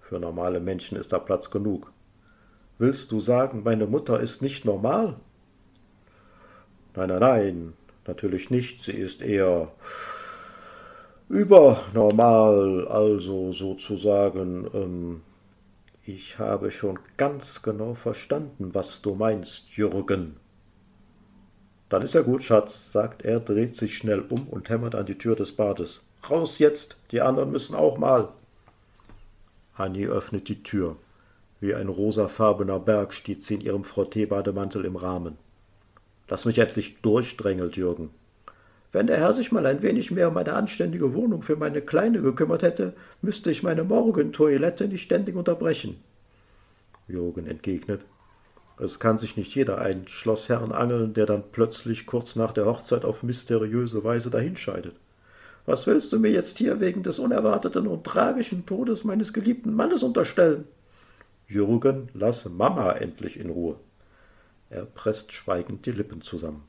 Für 0.00 0.18
normale 0.18 0.58
Menschen 0.58 0.98
ist 0.98 1.12
da 1.12 1.20
Platz 1.20 1.50
genug. 1.50 1.92
Willst 2.78 3.12
du 3.12 3.20
sagen, 3.20 3.62
meine 3.64 3.86
Mutter 3.86 4.18
ist 4.18 4.42
nicht 4.42 4.64
normal? 4.64 5.16
Nein, 6.96 7.08
nein, 7.10 7.20
nein, 7.20 7.72
natürlich 8.06 8.50
nicht. 8.50 8.82
Sie 8.82 8.92
ist 8.92 9.22
eher 9.22 9.70
übernormal, 11.28 12.88
also 12.88 13.52
sozusagen. 13.52 14.68
Ähm, 14.74 15.20
ich 16.08 16.38
habe 16.38 16.70
schon 16.70 16.98
ganz 17.18 17.60
genau 17.60 17.92
verstanden, 17.92 18.74
was 18.74 19.02
du 19.02 19.14
meinst, 19.14 19.76
Jürgen. 19.76 20.36
Dann 21.90 22.00
ist 22.00 22.14
ja 22.14 22.22
gut, 22.22 22.42
Schatz, 22.42 22.92
sagt 22.92 23.26
er, 23.26 23.40
dreht 23.40 23.76
sich 23.76 23.98
schnell 23.98 24.20
um 24.20 24.48
und 24.48 24.70
hämmert 24.70 24.94
an 24.94 25.04
die 25.04 25.18
Tür 25.18 25.36
des 25.36 25.52
Bades. 25.52 26.00
Raus 26.30 26.58
jetzt, 26.60 26.96
die 27.10 27.20
anderen 27.20 27.50
müssen 27.50 27.74
auch 27.74 27.98
mal. 27.98 28.30
Hanni 29.74 30.06
öffnet 30.06 30.48
die 30.48 30.62
Tür. 30.62 30.96
Wie 31.60 31.74
ein 31.74 31.88
rosafarbener 31.88 32.80
Berg 32.80 33.12
steht 33.12 33.44
sie 33.44 33.56
in 33.56 33.60
ihrem 33.60 33.84
Frotteebademantel 33.84 34.86
im 34.86 34.96
Rahmen. 34.96 35.36
Lass 36.26 36.46
mich 36.46 36.58
endlich 36.58 37.02
durch, 37.02 37.36
drängelt 37.36 37.76
Jürgen. 37.76 38.08
Wenn 38.90 39.06
der 39.06 39.18
Herr 39.18 39.34
sich 39.34 39.52
mal 39.52 39.66
ein 39.66 39.82
wenig 39.82 40.10
mehr 40.10 40.28
um 40.28 40.36
eine 40.36 40.54
anständige 40.54 41.14
Wohnung 41.14 41.42
für 41.42 41.56
meine 41.56 41.82
Kleine 41.82 42.22
gekümmert 42.22 42.62
hätte, 42.62 42.94
müsste 43.20 43.50
ich 43.50 43.62
meine 43.62 43.84
Morgentoilette 43.84 44.88
nicht 44.88 45.02
ständig 45.02 45.36
unterbrechen. 45.36 46.02
Jürgen 47.06 47.46
entgegnet. 47.46 48.02
Es 48.78 49.00
kann 49.00 49.18
sich 49.18 49.36
nicht 49.36 49.54
jeder 49.54 49.78
einen 49.78 50.06
Schlossherrn 50.08 50.72
angeln, 50.72 51.12
der 51.12 51.26
dann 51.26 51.42
plötzlich 51.52 52.06
kurz 52.06 52.36
nach 52.36 52.52
der 52.52 52.64
Hochzeit 52.64 53.04
auf 53.04 53.22
mysteriöse 53.22 54.04
Weise 54.04 54.30
dahinscheidet. 54.30 54.94
Was 55.66 55.86
willst 55.86 56.12
du 56.12 56.18
mir 56.18 56.30
jetzt 56.30 56.56
hier 56.56 56.80
wegen 56.80 57.02
des 57.02 57.18
unerwarteten 57.18 57.86
und 57.86 58.04
tragischen 58.04 58.64
Todes 58.64 59.04
meines 59.04 59.32
geliebten 59.34 59.74
Mannes 59.74 60.02
unterstellen? 60.02 60.64
Jürgen, 61.46 62.08
lass 62.14 62.48
Mama 62.48 62.92
endlich 62.92 63.38
in 63.38 63.50
Ruhe. 63.50 63.76
Er 64.70 64.84
presst 64.84 65.32
schweigend 65.32 65.84
die 65.84 65.92
Lippen 65.92 66.22
zusammen. 66.22 66.62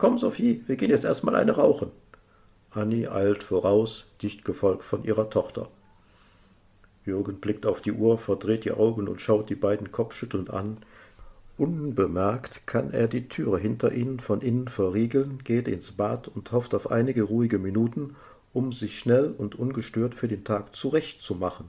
Komm, 0.00 0.16
Sophie, 0.16 0.64
wir 0.66 0.76
gehen 0.76 0.88
jetzt 0.88 1.04
erstmal 1.04 1.34
eine 1.34 1.52
rauchen. 1.52 1.90
Annie 2.70 3.12
eilt 3.12 3.42
voraus, 3.42 4.06
dicht 4.22 4.46
gefolgt 4.46 4.82
von 4.82 5.04
ihrer 5.04 5.28
Tochter. 5.28 5.68
Jürgen 7.04 7.38
blickt 7.38 7.66
auf 7.66 7.82
die 7.82 7.92
Uhr, 7.92 8.16
verdreht 8.16 8.64
die 8.64 8.72
Augen 8.72 9.08
und 9.08 9.20
schaut 9.20 9.50
die 9.50 9.54
beiden 9.54 9.92
kopfschüttelnd 9.92 10.48
an. 10.48 10.78
Unbemerkt 11.58 12.66
kann 12.66 12.94
er 12.94 13.08
die 13.08 13.28
Türe 13.28 13.58
hinter 13.58 13.92
ihnen 13.92 14.20
von 14.20 14.40
innen 14.40 14.68
verriegeln, 14.68 15.40
geht 15.44 15.68
ins 15.68 15.92
Bad 15.92 16.28
und 16.28 16.50
hofft 16.50 16.74
auf 16.74 16.90
einige 16.90 17.24
ruhige 17.24 17.58
Minuten, 17.58 18.16
um 18.54 18.72
sich 18.72 18.98
schnell 18.98 19.34
und 19.36 19.56
ungestört 19.56 20.14
für 20.14 20.28
den 20.28 20.44
Tag 20.44 20.74
zurechtzumachen. 20.74 21.68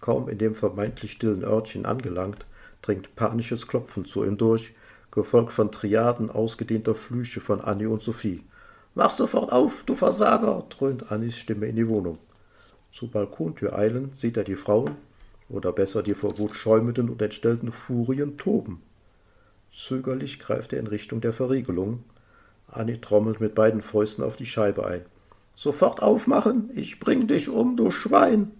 Kaum 0.00 0.28
in 0.28 0.38
dem 0.38 0.56
vermeintlich 0.56 1.12
stillen 1.12 1.44
Örtchen 1.44 1.86
angelangt, 1.86 2.44
dringt 2.82 3.14
panisches 3.14 3.68
Klopfen 3.68 4.04
zu 4.04 4.24
ihm 4.24 4.36
durch, 4.36 4.72
gefolgt 5.10 5.52
von 5.52 5.72
Triaden 5.72 6.30
ausgedehnter 6.30 6.94
Flüche 6.94 7.40
von 7.40 7.60
Annie 7.60 7.88
und 7.88 8.02
Sophie. 8.02 8.44
Mach 8.94 9.12
sofort 9.12 9.52
auf, 9.52 9.82
du 9.86 9.94
Versager, 9.94 10.64
dröhnt 10.68 11.10
Annies 11.10 11.36
Stimme 11.36 11.66
in 11.66 11.76
die 11.76 11.88
Wohnung. 11.88 12.18
Zur 12.92 13.10
Balkontür 13.10 13.78
eilend 13.78 14.18
sieht 14.18 14.36
er 14.36 14.44
die 14.44 14.56
Frauen, 14.56 14.96
oder 15.48 15.72
besser 15.72 16.02
die 16.02 16.14
vor 16.14 16.38
Wut 16.38 16.54
schäumenden 16.54 17.08
und 17.08 17.22
entstellten 17.22 17.72
Furien 17.72 18.36
toben. 18.36 18.82
Zögerlich 19.72 20.38
greift 20.38 20.72
er 20.72 20.80
in 20.80 20.86
Richtung 20.86 21.20
der 21.20 21.32
Verriegelung. 21.32 22.04
Annie 22.68 23.00
trommelt 23.00 23.40
mit 23.40 23.54
beiden 23.54 23.80
Fäusten 23.80 24.24
auf 24.24 24.36
die 24.36 24.46
Scheibe 24.46 24.86
ein. 24.86 25.02
Sofort 25.56 26.02
aufmachen, 26.02 26.70
ich 26.74 27.00
bring 27.00 27.26
dich 27.26 27.48
um, 27.48 27.76
du 27.76 27.90
Schwein! 27.90 28.52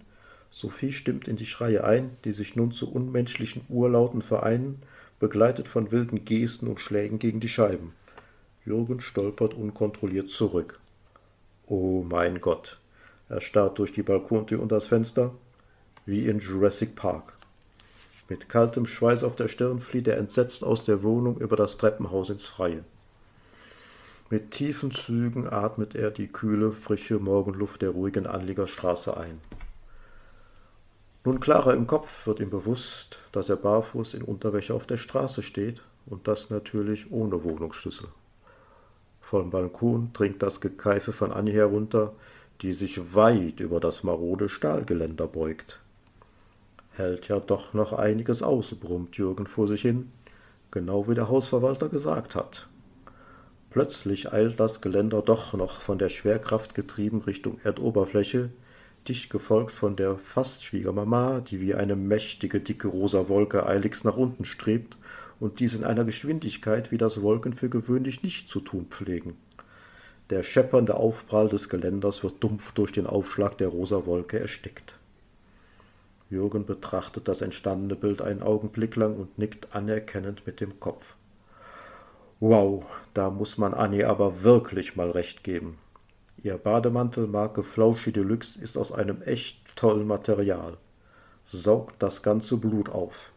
Sophie 0.51 0.91
stimmt 0.91 1.27
in 1.27 1.37
die 1.37 1.45
Schreie 1.45 1.83
ein, 1.83 2.11
die 2.25 2.33
sich 2.33 2.55
nun 2.55 2.71
zu 2.71 2.91
unmenschlichen 2.91 3.63
Urlauten 3.69 4.21
vereinen, 4.21 4.81
begleitet 5.21 5.67
von 5.67 5.91
wilden 5.91 6.25
Gesten 6.25 6.67
und 6.67 6.79
Schlägen 6.79 7.19
gegen 7.19 7.39
die 7.39 7.47
Scheiben. 7.47 7.93
Jürgen 8.65 8.99
stolpert 9.01 9.53
unkontrolliert 9.53 10.29
zurück. 10.29 10.79
Oh 11.67 12.03
mein 12.03 12.41
Gott! 12.41 12.79
Er 13.29 13.39
starrt 13.39 13.77
durch 13.77 13.93
die 13.93 14.01
Balkontür 14.01 14.59
und 14.59 14.71
das 14.71 14.87
Fenster, 14.87 15.31
wie 16.07 16.27
in 16.27 16.39
Jurassic 16.39 16.95
Park. 16.95 17.33
Mit 18.29 18.49
kaltem 18.49 18.87
Schweiß 18.87 19.23
auf 19.23 19.35
der 19.35 19.47
Stirn 19.47 19.79
flieht 19.79 20.07
er 20.07 20.17
entsetzt 20.17 20.63
aus 20.63 20.85
der 20.85 21.03
Wohnung 21.03 21.37
über 21.37 21.55
das 21.55 21.77
Treppenhaus 21.77 22.31
ins 22.31 22.47
Freie. 22.47 22.83
Mit 24.31 24.49
tiefen 24.51 24.89
Zügen 24.89 25.47
atmet 25.47 25.93
er 25.93 26.09
die 26.09 26.29
kühle, 26.29 26.71
frische 26.71 27.19
Morgenluft 27.19 27.83
der 27.83 27.91
ruhigen 27.91 28.25
Anliegerstraße 28.25 29.15
ein. 29.15 29.39
Nun 31.23 31.39
klarer 31.39 31.73
im 31.75 31.85
Kopf 31.85 32.25
wird 32.25 32.39
ihm 32.39 32.49
bewusst, 32.49 33.19
dass 33.31 33.47
er 33.47 33.55
barfuß 33.55 34.15
in 34.15 34.23
Unterwäsche 34.23 34.73
auf 34.73 34.87
der 34.87 34.97
Straße 34.97 35.43
steht 35.43 35.81
und 36.07 36.27
das 36.27 36.49
natürlich 36.49 37.11
ohne 37.11 37.43
Wohnungsschlüssel. 37.43 38.07
Vom 39.21 39.51
Balkon 39.51 40.09
dringt 40.13 40.41
das 40.41 40.61
Gekeife 40.61 41.11
von 41.13 41.31
Annie 41.31 41.53
herunter, 41.53 42.13
die 42.61 42.73
sich 42.73 43.13
weit 43.13 43.59
über 43.59 43.79
das 43.79 44.03
marode 44.03 44.49
Stahlgeländer 44.49 45.27
beugt. 45.27 45.79
Hält 46.93 47.27
ja 47.27 47.39
doch 47.39 47.73
noch 47.73 47.93
einiges 47.93 48.41
aus, 48.41 48.73
brummt 48.73 49.15
Jürgen 49.15 49.45
vor 49.45 49.67
sich 49.67 49.81
hin, 49.83 50.11
genau 50.71 51.07
wie 51.07 51.15
der 51.15 51.29
Hausverwalter 51.29 51.87
gesagt 51.87 52.35
hat. 52.35 52.67
Plötzlich 53.69 54.33
eilt 54.33 54.59
das 54.59 54.81
Geländer 54.81 55.21
doch 55.21 55.53
noch 55.53 55.81
von 55.81 55.97
der 55.97 56.09
Schwerkraft 56.09 56.75
getrieben 56.75 57.21
Richtung 57.21 57.59
Erdoberfläche, 57.63 58.49
dicht 59.07 59.29
gefolgt 59.29 59.71
von 59.71 59.95
der 59.95 60.17
Fastschwiegermama, 60.17 61.41
die 61.41 61.59
wie 61.59 61.75
eine 61.75 61.95
mächtige, 61.95 62.59
dicke 62.59 62.87
rosa 62.87 63.29
Wolke 63.29 63.65
eiligst 63.65 64.05
nach 64.05 64.17
unten 64.17 64.45
strebt 64.45 64.97
und 65.39 65.59
dies 65.59 65.73
in 65.73 65.83
einer 65.83 66.05
Geschwindigkeit, 66.05 66.91
wie 66.91 66.97
das 66.97 67.21
Wolken 67.21 67.53
für 67.53 67.69
gewöhnlich 67.69 68.23
nicht 68.23 68.49
zu 68.49 68.59
tun 68.59 68.85
pflegen. 68.89 69.37
Der 70.29 70.43
scheppernde 70.43 70.95
Aufprall 70.95 71.49
des 71.49 71.67
Geländers 71.67 72.23
wird 72.23 72.41
dumpf 72.43 72.71
durch 72.71 72.91
den 72.91 73.07
Aufschlag 73.07 73.57
der 73.57 73.67
rosa 73.67 74.05
Wolke 74.05 74.39
erstickt. 74.39 74.93
Jürgen 76.29 76.65
betrachtet 76.65 77.27
das 77.27 77.41
entstandene 77.41 77.95
Bild 77.95 78.21
einen 78.21 78.41
Augenblick 78.41 78.95
lang 78.95 79.17
und 79.17 79.37
nickt 79.37 79.75
anerkennend 79.75 80.47
mit 80.47 80.61
dem 80.61 80.79
Kopf. 80.79 81.15
Wow, 82.39 82.85
da 83.13 83.29
muss 83.29 83.57
man 83.57 83.73
Annie 83.73 84.07
aber 84.07 84.41
wirklich 84.43 84.95
mal 84.95 85.11
recht 85.11 85.43
geben. 85.43 85.77
Ihr 86.43 86.57
Bademantel 86.57 87.27
Marke 87.27 87.61
Flauschi 87.61 88.11
Deluxe 88.11 88.59
ist 88.59 88.75
aus 88.75 88.91
einem 88.91 89.21
echt 89.21 89.59
tollen 89.75 90.07
Material. 90.07 90.75
Saugt 91.45 92.01
das 92.01 92.23
ganze 92.23 92.57
Blut 92.57 92.89
auf. 92.89 93.31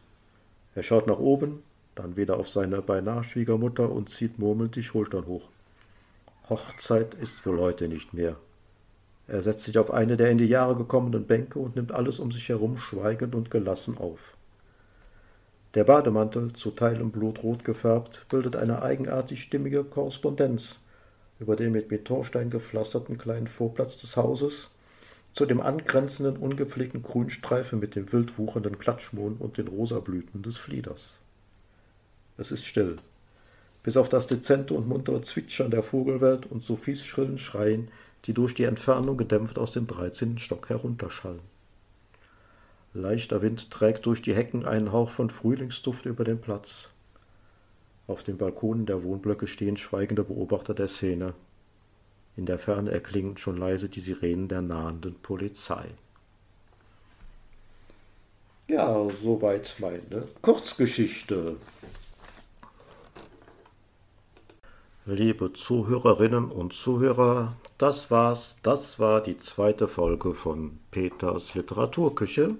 Er 0.74 0.82
schaut 0.82 1.06
nach 1.06 1.18
oben, 1.18 1.62
dann 1.96 2.16
wieder 2.16 2.38
auf 2.38 2.48
seine 2.48 2.80
beinahe 2.80 3.22
Schwiegermutter 3.22 3.90
und 3.90 4.08
zieht 4.08 4.38
murmelnd 4.38 4.74
die 4.74 4.82
Schultern 4.82 5.26
hoch. 5.26 5.50
Hochzeit 6.48 7.12
ist 7.12 7.40
für 7.40 7.58
heute 7.58 7.88
nicht 7.88 8.14
mehr. 8.14 8.36
Er 9.28 9.42
setzt 9.42 9.64
sich 9.64 9.76
auf 9.76 9.90
eine 9.90 10.16
der 10.16 10.30
in 10.30 10.38
die 10.38 10.46
Jahre 10.46 10.74
gekommenen 10.74 11.26
Bänke 11.26 11.58
und 11.58 11.76
nimmt 11.76 11.92
alles 11.92 12.18
um 12.20 12.32
sich 12.32 12.48
herum 12.48 12.78
schweigend 12.78 13.34
und 13.34 13.50
gelassen 13.50 13.98
auf. 13.98 14.34
Der 15.74 15.84
Bademantel, 15.84 16.54
zu 16.54 16.70
Teilen 16.70 17.10
blutrot 17.10 17.64
gefärbt, 17.64 18.24
bildet 18.30 18.56
eine 18.56 18.80
eigenartig 18.80 19.42
stimmige 19.42 19.84
Korrespondenz 19.84 20.78
über 21.40 21.56
den 21.56 21.72
mit 21.72 21.88
Betonstein 21.88 22.50
gepflasterten 22.50 23.18
kleinen 23.18 23.48
Vorplatz 23.48 23.98
des 23.98 24.16
Hauses 24.16 24.70
zu 25.34 25.46
dem 25.46 25.60
angrenzenden 25.60 26.36
ungepflegten 26.36 27.02
Grünstreifen 27.02 27.80
mit 27.80 27.96
dem 27.96 28.12
wild 28.12 28.38
wuchernden 28.38 28.78
Klatschmohn 28.78 29.36
und 29.38 29.58
den 29.58 29.66
Rosablüten 29.66 30.42
des 30.42 30.56
Flieders. 30.56 31.18
Es 32.38 32.52
ist 32.52 32.64
still, 32.64 32.96
bis 33.82 33.96
auf 33.96 34.08
das 34.08 34.26
dezente 34.28 34.74
und 34.74 34.88
muntere 34.88 35.22
Zwitschern 35.22 35.70
der 35.70 35.82
Vogelwelt 35.82 36.46
und 36.50 36.64
Sophies 36.64 37.04
schrillen 37.04 37.38
Schreien, 37.38 37.88
die 38.26 38.32
durch 38.32 38.54
die 38.54 38.64
Entfernung 38.64 39.16
gedämpft 39.16 39.58
aus 39.58 39.72
dem 39.72 39.86
dreizehnten 39.86 40.38
Stock 40.38 40.68
herunterschallen. 40.68 41.40
Leichter 42.94 43.42
Wind 43.42 43.70
trägt 43.72 44.06
durch 44.06 44.22
die 44.22 44.34
Hecken 44.34 44.64
einen 44.64 44.92
Hauch 44.92 45.10
von 45.10 45.28
Frühlingsduft 45.28 46.06
über 46.06 46.22
den 46.22 46.40
Platz. 46.40 46.90
Auf 48.06 48.22
den 48.22 48.36
Balkonen 48.36 48.86
der 48.86 49.02
Wohnblöcke 49.02 49.46
stehen 49.46 49.76
schweigende 49.76 50.24
Beobachter 50.24 50.74
der 50.74 50.88
Szene. 50.88 51.34
In 52.36 52.46
der 52.46 52.58
Ferne 52.58 52.90
erklingen 52.90 53.38
schon 53.38 53.56
leise 53.56 53.88
die 53.88 54.00
Sirenen 54.00 54.48
der 54.48 54.62
nahenden 54.62 55.14
Polizei. 55.22 55.86
Ja, 58.68 59.08
soweit 59.22 59.76
meine 59.78 60.26
Kurzgeschichte. 60.42 61.56
Liebe 65.06 65.52
Zuhörerinnen 65.52 66.50
und 66.50 66.72
Zuhörer, 66.72 67.56
das 67.76 68.10
war's. 68.10 68.56
Das 68.62 68.98
war 68.98 69.22
die 69.22 69.38
zweite 69.38 69.86
Folge 69.86 70.34
von 70.34 70.78
Peters 70.90 71.54
Literaturküche 71.54 72.56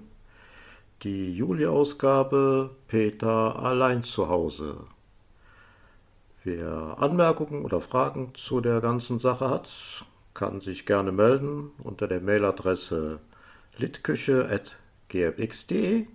die 1.03 1.35
Juli-Ausgabe 1.35 2.71
Peter 2.87 3.59
allein 3.59 4.03
zu 4.03 4.27
Hause. 4.29 4.77
Wer 6.45 6.95
Anmerkungen 6.99 7.65
oder 7.65 7.81
Fragen 7.81 8.31
zu 8.35 8.61
der 8.61 8.79
ganzen 8.79 9.17
Sache 9.17 9.49
hat, 9.49 10.05
kann 10.35 10.61
sich 10.61 10.85
gerne 10.85 11.11
melden 11.11 11.71
unter 11.79 12.07
der 12.07 12.21
Mailadresse 12.21 13.19
litküche.gfx.de, 13.77 16.05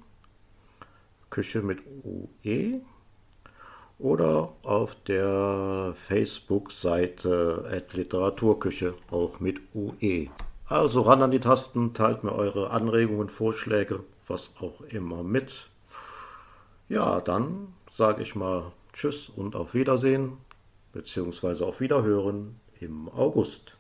Küche 1.31 1.63
mit 1.63 1.81
UE, 2.05 2.81
oder 3.99 4.53
auf 4.63 4.95
der 5.09 5.97
Facebook-Seite 6.07 7.85
Literaturküche, 7.93 8.95
auch 9.11 9.41
mit 9.41 9.61
UE. 9.75 10.29
Also 10.67 11.01
ran 11.01 11.23
an 11.23 11.33
die 11.33 11.41
Tasten, 11.41 11.93
teilt 11.93 12.23
mir 12.23 12.37
eure 12.37 12.71
Anregungen, 12.71 13.31
Vorschläge 13.31 14.05
was 14.29 14.53
auch 14.61 14.81
immer 14.83 15.25
mit. 15.25 15.69
Ja, 16.89 17.21
dann 17.21 17.75
sage 17.97 18.23
ich 18.23 18.37
mal 18.37 18.71
Tschüss 18.93 19.29
und 19.29 19.57
auf 19.57 19.75
Wiedersehen, 19.75 20.39
beziehungsweise 20.93 21.65
auf 21.67 21.81
Wiederhören 21.81 22.61
im 22.81 23.09
August. 23.09 23.77